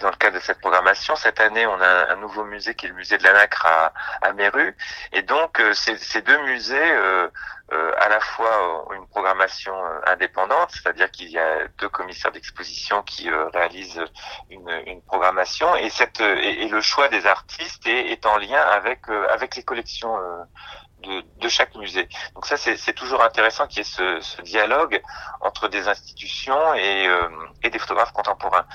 dans 0.00 0.10
le 0.10 0.16
cadre 0.16 0.36
de 0.36 0.40
cette 0.40 0.60
programmation. 0.60 1.14
Cette 1.16 1.40
année, 1.40 1.66
on 1.66 1.80
a 1.80 2.12
un 2.12 2.16
nouveau 2.16 2.44
musée 2.44 2.74
qui 2.74 2.86
est 2.86 2.88
le 2.88 2.94
musée 2.94 3.18
de 3.18 3.24
la 3.24 3.32
Nacre 3.32 3.66
à, 3.66 3.92
à 4.22 4.32
Méru, 4.32 4.74
et 5.12 5.22
donc 5.22 5.62
ces, 5.72 5.96
ces, 5.98 6.22
deux 6.22 6.38
musées 6.42 6.92
euh, 7.72 7.92
à 7.98 8.08
la 8.08 8.20
fois 8.20 8.86
une 8.94 9.08
programmation 9.08 9.74
euh, 9.74 10.00
indépendante, 10.06 10.70
c'est-à-dire 10.70 11.10
qu'il 11.10 11.28
y 11.30 11.38
a 11.38 11.66
deux 11.78 11.88
commissaires 11.88 12.30
d'exposition 12.30 13.02
qui 13.02 13.28
euh, 13.28 13.48
réalisent 13.48 14.04
une, 14.50 14.70
une, 14.86 15.02
programmation 15.02 15.74
et, 15.74 15.90
cette, 15.90 16.20
et, 16.20 16.68
le 16.68 16.80
choix 16.80 17.08
des 17.08 17.26
artistes 17.26 17.84
est, 17.88 18.12
est 18.12 18.24
en 18.24 18.36
lien 18.36 18.60
avec, 18.60 19.08
avec 19.08 19.56
les 19.56 19.64
collections 19.64 20.16
de, 21.02 21.24
de, 21.40 21.48
chaque 21.48 21.74
musée. 21.74 22.08
Donc 22.34 22.46
ça, 22.46 22.56
c'est 22.56 22.92
toujours 22.92 23.24
intéressant 23.24 23.66
qu'il 23.66 23.78
y 23.78 23.80
ait 23.80 23.84
ce, 23.84 24.20
ce, 24.20 24.42
dialogue 24.42 25.02
entre 25.40 25.66
des 25.66 25.88
institutions 25.88 26.74
et, 26.74 27.08
et 27.64 27.70
des 27.70 27.78
photographes 27.80 28.12
contemporains. 28.12 28.66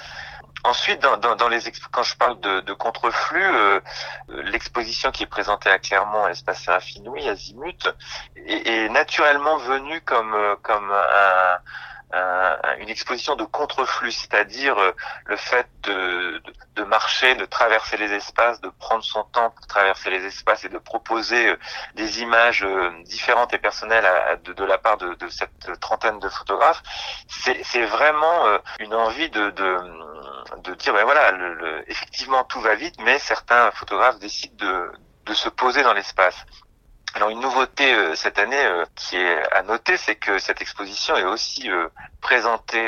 Ensuite, 0.64 1.02
dans, 1.02 1.18
dans, 1.18 1.36
dans, 1.36 1.50
les 1.50 1.60
quand 1.92 2.04
je 2.04 2.16
parle 2.16 2.40
de, 2.40 2.60
de 2.62 2.74
contre-flux, 2.74 3.44
euh, 3.44 3.80
l'exposition 4.30 5.12
qui 5.12 5.24
est 5.24 5.28
présentée 5.28 5.70
à 5.70 5.80
Clermont, 5.80 6.26
à 6.26 6.30
l'espace 6.30 6.64
Séraphinouille, 6.64 7.28
Azimut, 7.28 7.90
est, 8.36 8.68
est, 8.68 8.90
naturellement 8.90 9.58
venue 9.58 10.02
comme 10.02 10.34
euh, 10.36 10.56
comme 10.62 10.92
un, 10.92 11.58
une 12.80 12.90
exposition 12.90 13.36
de 13.36 13.44
contre-flux, 13.44 14.12
c'est-à-dire 14.12 14.78
euh, 14.78 14.92
le 15.26 15.36
fait 15.38 15.68
de, 15.84 16.42
de, 16.76 16.84
marcher, 16.84 17.36
de 17.36 17.46
traverser 17.46 17.98
les 17.98 18.12
espaces, 18.12 18.60
de 18.62 18.70
prendre 18.70 19.04
son 19.04 19.24
temps 19.24 19.52
pour 19.52 19.68
traverser 19.68 20.10
les 20.10 20.26
espaces 20.26 20.64
et 20.66 20.70
de 20.70 20.78
proposer 20.78 21.56
des 21.96 22.22
images 22.22 22.66
différentes 23.06 23.54
et 23.54 23.58
personnelles 23.58 24.06
à, 24.06 24.36
de, 24.36 24.54
de, 24.54 24.64
la 24.64 24.78
part 24.78 24.98
de, 24.98 25.14
de, 25.16 25.28
cette 25.30 25.80
trentaine 25.80 26.20
de 26.20 26.30
photographes. 26.30 26.84
C'est 27.28 27.86
vraiment 27.86 28.60
une 28.80 28.94
envie 28.94 29.30
de, 29.30 29.50
de 29.52 30.76
dire 30.76 30.94
ben 30.94 31.04
voilà, 31.04 31.32
le, 31.32 31.84
effectivement 31.90 32.44
tout 32.44 32.62
va 32.62 32.76
vite, 32.76 32.96
mais 33.00 33.20
certains 33.20 33.72
photographes 33.72 34.20
décident 34.20 34.56
de, 34.58 34.92
de 35.26 35.34
se 35.34 35.50
poser 35.50 35.84
dans 35.84 35.94
l'espace. 35.94 36.46
Alors 37.14 37.30
une 37.30 37.42
nouveauté 37.42 37.94
euh, 37.94 38.16
cette 38.16 38.40
année 38.40 38.66
euh, 38.66 38.86
qui 38.96 39.18
est 39.18 39.54
à 39.54 39.64
noter, 39.64 39.98
c'est 39.98 40.16
que 40.16 40.40
cette 40.40 40.62
exposition 40.62 41.18
est 41.18 41.26
aussi 41.26 41.70
euh, 41.70 41.90
présentée 42.22 42.88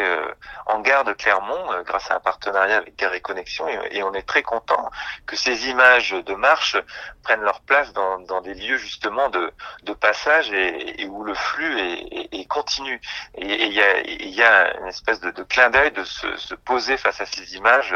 en 0.68 0.80
gare 0.82 1.04
de 1.04 1.12
Clermont 1.12 1.66
grâce 1.86 2.12
à 2.12 2.16
un 2.16 2.20
partenariat 2.20 2.78
avec 2.78 2.96
Gare 2.96 3.16
et 3.16 3.20
Connexion 3.20 3.68
et, 3.90 4.04
on 4.04 4.14
est 4.14 4.22
très 4.28 4.44
content 4.44 4.92
que 5.26 5.36
ces 5.36 5.70
images 5.70 6.12
de 6.12 6.36
marche 6.36 6.78
prennent 7.24 7.42
leur 7.42 7.62
place 7.62 7.94
dans, 7.94 8.20
dans 8.20 8.42
des 8.42 8.54
lieux 8.54 8.78
justement 8.78 9.30
de, 9.30 9.52
de 9.84 9.94
passage 9.94 10.52
et, 10.52 11.08
où 11.08 11.24
le 11.24 11.34
flux 11.34 11.80
est, 11.80 12.30
est, 12.32 12.46
continu. 12.46 13.02
Et 13.36 13.66
il 13.66 13.74
y 13.74 13.82
a, 13.82 14.02
y 14.04 14.44
a 14.44 14.78
une 14.78 14.88
espèce 14.88 15.20
de, 15.20 15.32
de 15.32 15.42
clin 15.42 15.72
d'œil 15.72 15.92
de 15.92 16.04
se, 16.04 16.38
se, 16.38 16.54
poser 16.54 16.98
face 16.98 17.20
à 17.20 17.26
ces 17.26 17.56
images 17.56 17.96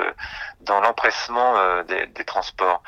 dans 0.62 0.82
l'empressement 0.82 1.84
des, 1.84 2.08
des, 2.08 2.26
transports. 2.26 2.82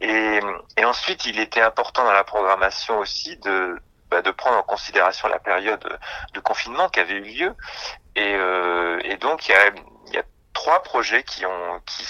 Et, 0.00 0.38
et 0.76 0.84
ensuite, 0.84 1.26
il 1.26 1.40
était 1.40 1.62
important 1.62 2.04
dans 2.04 2.12
la 2.12 2.24
programmation 2.24 2.69
aussi 2.98 3.36
de, 3.38 3.80
bah, 4.10 4.22
de 4.22 4.30
prendre 4.30 4.58
en 4.58 4.62
considération 4.62 5.28
la 5.28 5.38
période 5.38 5.98
de 6.34 6.40
confinement 6.40 6.88
qui 6.88 7.00
avait 7.00 7.14
eu 7.14 7.22
lieu. 7.22 7.54
Et, 8.16 8.34
euh, 8.34 9.00
et 9.04 9.16
donc, 9.16 9.48
il 9.48 9.52
y 9.52 9.54
a, 9.54 9.66
y 10.12 10.18
a 10.18 10.24
trois 10.52 10.82
projets 10.82 11.22
qui 11.22 11.46
ont 11.46 11.80
qui 11.86 12.04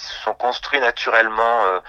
sont 0.00 0.34
construits 0.34 0.80
naturellement 0.80 1.64
euh, 1.66 1.80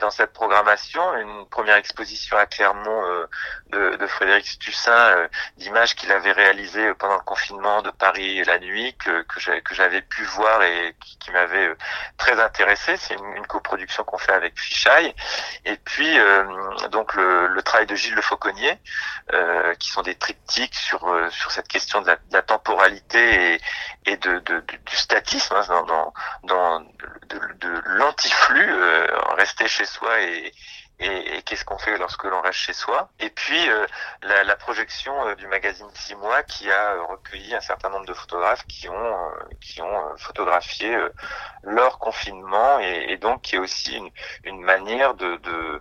dans 0.00 0.10
cette 0.10 0.32
programmation. 0.32 1.02
Une 1.16 1.46
première 1.46 1.76
exposition 1.76 2.36
à 2.36 2.46
Clermont 2.46 3.04
euh, 3.04 3.26
de, 3.68 3.96
de, 3.96 4.06
Frédéric 4.06 4.46
Stussin 4.46 4.92
euh, 4.92 5.28
d'images 5.56 5.94
qu'il 5.94 6.12
avait 6.12 6.32
réalisées 6.32 6.94
pendant 6.94 7.14
le 7.14 7.22
confinement 7.22 7.82
de 7.82 7.90
Paris 7.90 8.42
la 8.44 8.58
nuit 8.58 8.94
que, 8.96 9.22
que 9.22 9.74
j'avais 9.74 10.02
pu 10.02 10.24
voir 10.24 10.62
et 10.62 10.94
qui, 11.00 11.18
qui 11.18 11.30
m'avait 11.30 11.72
très 12.18 12.40
intéressé. 12.40 12.96
C'est 12.96 13.14
une, 13.14 13.36
une, 13.36 13.46
coproduction 13.46 14.04
qu'on 14.04 14.18
fait 14.18 14.32
avec 14.32 14.58
Fichaille. 14.58 15.14
Et 15.64 15.76
puis 15.76 16.16
donc 16.90 17.14
le, 17.14 17.48
le, 17.48 17.62
travail 17.62 17.86
de 17.86 17.94
Gilles 17.94 18.14
Le 18.14 18.22
Fauconnier, 18.22 18.78
qui 19.78 19.90
sont 19.90 20.02
des 20.02 20.14
triptyques 20.14 20.74
sur 20.74 21.00
sur 21.30 21.50
cette 21.50 21.68
question 21.68 22.00
de 22.00 22.06
la, 22.06 22.16
de 22.16 22.32
la 22.32 22.42
temporalité 22.42 23.54
et, 23.54 23.60
et 24.06 24.16
de, 24.16 24.38
de, 24.40 24.60
du 24.60 24.96
statisme 24.96 25.54
hein, 25.54 25.64
dans, 25.68 25.84
dans, 25.84 26.12
dans 26.44 26.80
de, 26.80 27.40
de 27.60 27.82
l'antiflux, 27.86 28.70
euh, 28.70 29.06
rester 29.36 29.68
chez 29.68 29.84
soi 29.84 30.20
et, 30.20 30.52
et, 31.00 31.42
qu'est-ce 31.42 31.64
qu'on 31.64 31.78
fait 31.78 31.98
lorsque 31.98 32.24
l'on 32.24 32.40
reste 32.40 32.58
chez 32.58 32.72
soi. 32.72 33.10
Et 33.18 33.30
puis 33.30 33.68
euh, 33.68 33.86
la, 34.22 34.44
la, 34.44 34.56
projection 34.56 35.26
euh, 35.26 35.34
du 35.34 35.46
magazine 35.48 35.88
Six 35.94 36.14
mois 36.14 36.42
qui 36.42 36.70
a 36.70 36.94
recueilli 37.08 37.54
un 37.54 37.60
certain 37.60 37.90
nombre 37.90 38.06
de 38.06 38.14
photographes 38.14 38.64
qui 38.66 38.88
ont 38.88 39.16
qui 39.60 39.82
ont 39.82 40.16
photographié 40.16 40.96
leur 41.62 41.98
confinement 41.98 42.78
et, 42.80 43.06
et, 43.08 43.16
donc 43.16 43.42
qui 43.42 43.56
est 43.56 43.58
aussi 43.58 43.96
une, 43.96 44.10
une 44.44 44.60
manière 44.62 45.14
de 45.14 45.36
de, 45.36 45.80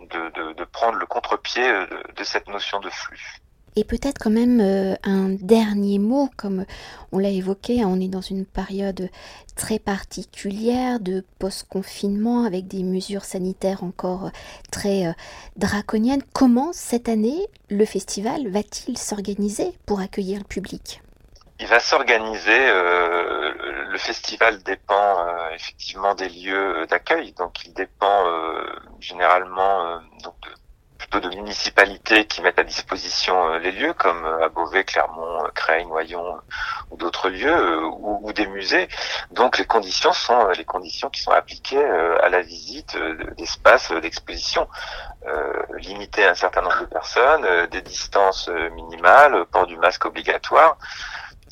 de, 0.00 0.52
de, 0.52 0.64
prendre 0.64 0.98
le 0.98 1.06
contre-pied 1.06 1.66
de 2.14 2.24
cette 2.24 2.46
notion 2.48 2.78
de 2.80 2.88
flux. 2.90 3.40
Et 3.78 3.84
peut-être 3.84 4.18
quand 4.18 4.30
même 4.30 4.60
euh, 4.60 4.96
un 5.04 5.28
dernier 5.28 6.00
mot, 6.00 6.28
comme 6.36 6.64
on 7.12 7.18
l'a 7.20 7.28
évoqué, 7.28 7.80
hein, 7.80 7.88
on 7.88 8.00
est 8.00 8.08
dans 8.08 8.20
une 8.20 8.44
période 8.44 9.08
très 9.54 9.78
particulière 9.78 10.98
de 10.98 11.24
post-confinement 11.38 12.42
avec 12.42 12.66
des 12.66 12.82
mesures 12.82 13.24
sanitaires 13.24 13.84
encore 13.84 14.32
très 14.72 15.06
euh, 15.06 15.12
draconiennes. 15.54 16.24
Comment 16.32 16.72
cette 16.72 17.08
année 17.08 17.46
le 17.70 17.84
festival 17.84 18.48
va-t-il 18.48 18.98
s'organiser 18.98 19.70
pour 19.86 20.00
accueillir 20.00 20.40
le 20.40 20.44
public? 20.44 21.00
Il 21.60 21.68
va 21.68 21.78
s'organiser. 21.78 22.50
Euh, 22.50 23.52
le 23.90 23.98
festival 23.98 24.60
dépend 24.64 25.24
effectivement 25.54 26.16
des 26.16 26.28
lieux 26.28 26.84
d'accueil, 26.90 27.32
donc 27.32 27.64
il 27.64 27.72
dépend 27.74 28.24
généralement 29.00 30.00
de, 30.22 30.30
plutôt 30.98 31.20
de 31.20 31.28
municipalités 31.28 32.26
qui 32.26 32.42
mettent 32.42 32.58
à 32.58 32.64
disposition 32.64 33.52
euh, 33.52 33.58
les 33.58 33.70
lieux 33.70 33.94
comme 33.94 34.24
euh, 34.24 34.44
à 34.44 34.48
Beauvais, 34.48 34.84
Clermont, 34.84 35.44
euh, 35.44 35.48
Creil, 35.54 35.86
Noyon 35.86 36.40
ou 36.90 36.96
d'autres 36.96 37.28
lieux 37.30 37.84
ou, 37.86 38.32
des 38.32 38.46
musées. 38.46 38.88
Donc 39.30 39.58
les 39.58 39.64
conditions 39.64 40.12
sont 40.12 40.48
les 40.48 40.64
conditions 40.64 41.08
qui 41.08 41.22
sont 41.22 41.30
appliquées 41.30 41.82
à 41.82 42.28
la 42.28 42.42
visite 42.42 42.96
d'espaces 43.36 43.90
d'exposition. 43.90 44.68
limiter 45.78 46.24
un 46.24 46.34
certain 46.34 46.62
nombre 46.62 46.80
de 46.80 46.86
personnes, 46.86 47.66
des 47.70 47.82
distances 47.82 48.48
minimales, 48.72 49.44
port 49.46 49.66
du 49.66 49.76
masque 49.76 50.04
obligatoire. 50.04 50.76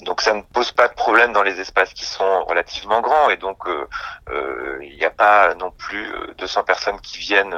Donc 0.03 0.21
ça 0.21 0.35
ne 0.35 0.43
pose 0.43 0.73
pas 0.73 0.89
de 0.89 0.95
problème 0.95 1.33
dans 1.33 1.43
les 1.43 1.61
espaces 1.61 1.95
qui 1.95 2.05
sont 2.05 2.45
relativement 2.45 3.01
grands 3.01 3.31
et 3.31 3.37
donc 3.37 3.67
euh, 3.67 3.89
euh, 4.29 4.79
il 4.83 4.97
n'y 4.97 5.05
a 5.05 5.11
pas 5.11 5.55
non 5.55 5.71
plus 5.71 6.13
200 6.37 6.65
personnes 6.65 7.01
qui 7.01 7.19
viennent 7.19 7.57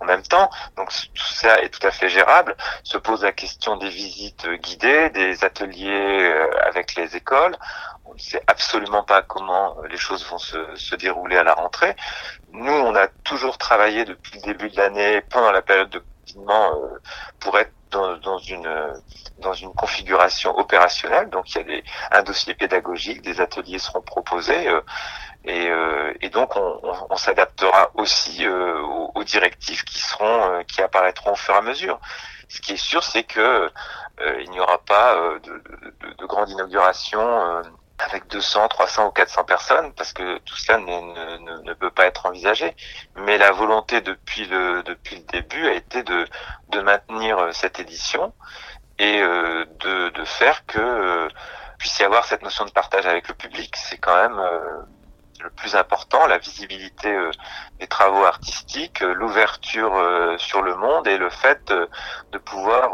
en 0.00 0.04
même 0.04 0.22
temps. 0.22 0.50
Donc 0.76 0.90
tout 0.90 1.32
ça 1.32 1.60
est 1.62 1.70
tout 1.70 1.86
à 1.86 1.90
fait 1.90 2.08
gérable. 2.08 2.56
Se 2.84 2.98
pose 2.98 3.22
la 3.24 3.32
question 3.32 3.76
des 3.76 3.88
visites 3.88 4.48
guidées, 4.60 5.10
des 5.10 5.44
ateliers 5.44 6.32
avec 6.64 6.94
les 6.94 7.16
écoles. 7.16 7.56
On 8.04 8.14
ne 8.14 8.18
sait 8.18 8.42
absolument 8.46 9.02
pas 9.02 9.22
comment 9.22 9.76
les 9.90 9.98
choses 9.98 10.26
vont 10.26 10.38
se, 10.38 10.58
se 10.76 10.94
dérouler 10.96 11.36
à 11.36 11.44
la 11.44 11.54
rentrée. 11.54 11.94
Nous, 12.52 12.72
on 12.72 12.94
a 12.94 13.08
toujours 13.24 13.58
travaillé 13.58 14.04
depuis 14.04 14.36
le 14.36 14.42
début 14.42 14.70
de 14.70 14.76
l'année, 14.76 15.20
pendant 15.30 15.52
la 15.52 15.60
période 15.60 15.90
de 15.90 16.02
confinement, 16.24 16.72
pour 17.38 17.58
être 17.58 17.72
dans, 17.90 18.16
dans, 18.18 18.38
une 18.38 18.68
dans 19.38 19.52
une 19.52 19.72
configuration 19.74 20.56
opérationnelle. 20.58 21.30
Donc 21.30 21.50
il 21.50 21.58
y 21.58 21.60
a 21.60 21.64
des, 21.64 21.84
un 22.10 22.22
dossier 22.22 22.54
pédagogique, 22.54 23.22
des 23.22 23.40
ateliers 23.40 23.78
seront 23.78 24.02
proposés 24.02 24.68
euh, 24.68 24.80
et, 25.44 25.68
euh, 25.68 26.12
et, 26.20 26.30
donc 26.30 26.56
on, 26.56 26.80
on, 27.10 27.16
s'adaptera 27.16 27.90
aussi 27.94 28.46
euh, 28.46 28.80
aux, 28.80 29.12
aux, 29.14 29.24
directives 29.24 29.84
qui 29.84 29.98
seront 29.98 30.64
qui 30.64 30.82
apparaîtront 30.82 31.32
au 31.32 31.36
fur 31.36 31.54
et 31.54 31.58
à 31.58 31.62
mesure. 31.62 32.00
Ce 32.48 32.60
qui 32.60 32.72
est 32.72 32.76
sûr, 32.76 33.02
c'est 33.02 33.24
que 33.24 33.70
il 34.40 34.50
n'y 34.50 34.58
aura 34.58 34.78
pas 34.78 35.14
de, 35.44 35.52
de, 35.52 36.14
de 36.14 36.26
grande 36.26 36.50
inauguration 36.50 37.62
avec 37.98 38.28
200, 38.28 38.68
300 38.68 39.08
ou 39.08 39.10
400 39.10 39.44
personnes, 39.44 39.92
parce 39.94 40.12
que 40.12 40.38
tout 40.38 40.56
cela 40.56 40.78
ne, 40.78 40.84
ne, 41.38 41.62
ne, 41.62 41.74
peut 41.74 41.90
pas 41.90 42.06
être 42.06 42.26
envisagé. 42.26 42.74
Mais 43.16 43.38
la 43.38 43.50
volonté 43.50 44.00
depuis 44.00 44.46
le, 44.46 44.82
depuis 44.84 45.16
le 45.16 45.22
début 45.22 45.66
a 45.66 45.72
été 45.74 46.02
de, 46.02 46.26
de 46.70 46.80
maintenir 46.80 47.38
euh, 47.38 47.52
cette 47.52 47.80
édition 47.80 48.32
et 48.98 49.20
euh, 49.20 49.64
de, 49.80 50.10
de 50.10 50.24
faire 50.24 50.64
que 50.66 50.78
euh, 50.78 51.28
puisse 51.78 51.98
y 51.98 52.04
avoir 52.04 52.24
cette 52.24 52.42
notion 52.42 52.64
de 52.64 52.70
partage 52.70 53.06
avec 53.06 53.28
le 53.28 53.34
public. 53.34 53.74
C'est 53.76 53.98
quand 53.98 54.16
même 54.16 54.38
euh, 54.38 54.82
le 55.42 55.50
plus 55.50 55.74
important, 55.76 56.26
la 56.26 56.38
visibilité 56.38 57.08
euh, 57.08 57.30
des 57.78 57.86
travaux 57.86 58.24
artistiques, 58.24 59.02
euh, 59.02 59.14
l'ouverture 59.14 59.94
euh, 59.94 60.36
sur 60.38 60.62
le 60.62 60.74
monde 60.74 61.06
et 61.06 61.16
le 61.16 61.30
fait 61.30 61.72
de 62.32 62.38
pouvoir 62.38 62.90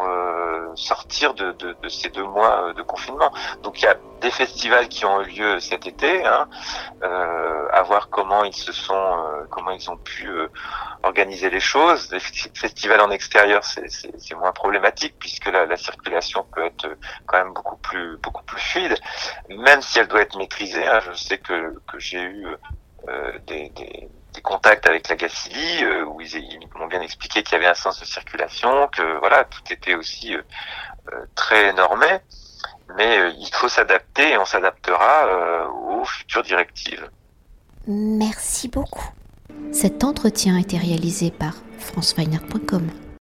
sortir 0.77 1.35
de, 1.35 1.53
de, 1.53 1.77
de, 1.81 1.89
ces 1.89 2.09
deux 2.09 2.25
mois 2.25 2.73
de 2.73 2.83
confinement. 2.83 3.33
Donc 3.63 3.81
il 3.81 3.85
y 3.85 3.89
a 3.89 3.97
des 4.21 4.31
festivals 4.31 4.89
qui 4.89 5.05
ont 5.05 5.21
eu 5.23 5.27
lieu 5.27 5.61
cet 5.61 5.87
été, 5.87 6.25
hein, 6.25 6.49
à 7.03 7.83
voir 7.83 8.09
comment 8.11 8.45
ils 8.45 8.55
se 8.55 8.73
sont, 8.73 9.47
comment 9.51 9.71
ils 9.71 9.91
ont 9.91 9.97
pu 9.97 10.29
organiser 11.03 11.51
les 11.51 11.61
choses. 11.61 12.11
Les 12.11 12.21
festivals 12.21 13.01
en 13.01 13.11
extérieur, 13.11 13.63
c'est 13.65 14.35
moins 14.35 14.53
problématique 14.53 15.15
puisque 15.19 15.47
la, 15.47 15.67
la, 15.67 15.77
circulation 15.77 16.47
peut 16.55 16.65
être 16.65 16.89
quand 17.27 17.39
même 17.39 17.53
beaucoup 17.53 17.77
plus 17.77 18.17
beaucoup 18.19 18.45
plus 18.45 18.61
fluide, 18.61 18.97
même 19.51 19.83
si 19.83 19.99
elle 19.99 20.09
doit 20.09 20.23
être 20.23 20.37
maîtrisée. 20.37 20.87
Hein. 20.87 21.01
Je 21.07 21.13
sais 21.13 21.39
que, 21.39 21.75
que 21.87 21.99
j'ai 21.99 22.23
eu 22.23 22.34
euh, 23.09 23.39
des, 23.47 23.71
contacts 24.43 24.87
avec 24.87 25.09
la 25.09 25.17
Gacilly 25.17 25.85
euh, 25.85 26.05
où 26.05 26.21
ils, 26.21 26.37
ils 26.37 26.69
m'ont 26.77 26.87
bien 26.87 27.01
expliqué 27.01 27.43
qu'il 27.43 27.55
y 27.55 27.57
avait 27.57 27.71
un 27.71 27.75
sens 27.75 27.99
de 28.01 28.05
circulation, 28.05 28.89
que 28.89 29.19
voilà 29.21 29.45
tout 29.45 29.63
était 29.71 29.95
aussi 29.95 30.35
euh, 30.35 30.43
très 31.35 31.73
normé. 31.73 32.07
Mais 32.97 33.33
il 33.39 33.49
faut 33.55 33.69
s'adapter 33.69 34.33
et 34.33 34.39
on 34.39 34.45
s'adaptera 34.45 35.69
aux 35.71 36.05
futures 36.05 36.43
directives. 36.43 37.09
Merci 37.87 38.69
beaucoup. 38.69 39.09
Cet 39.73 40.05
entretien 40.05 40.57
a 40.57 40.61
été 40.61 40.77
réalisé 40.77 41.31
par 41.31 41.55
franceweiner.com. 41.79 42.91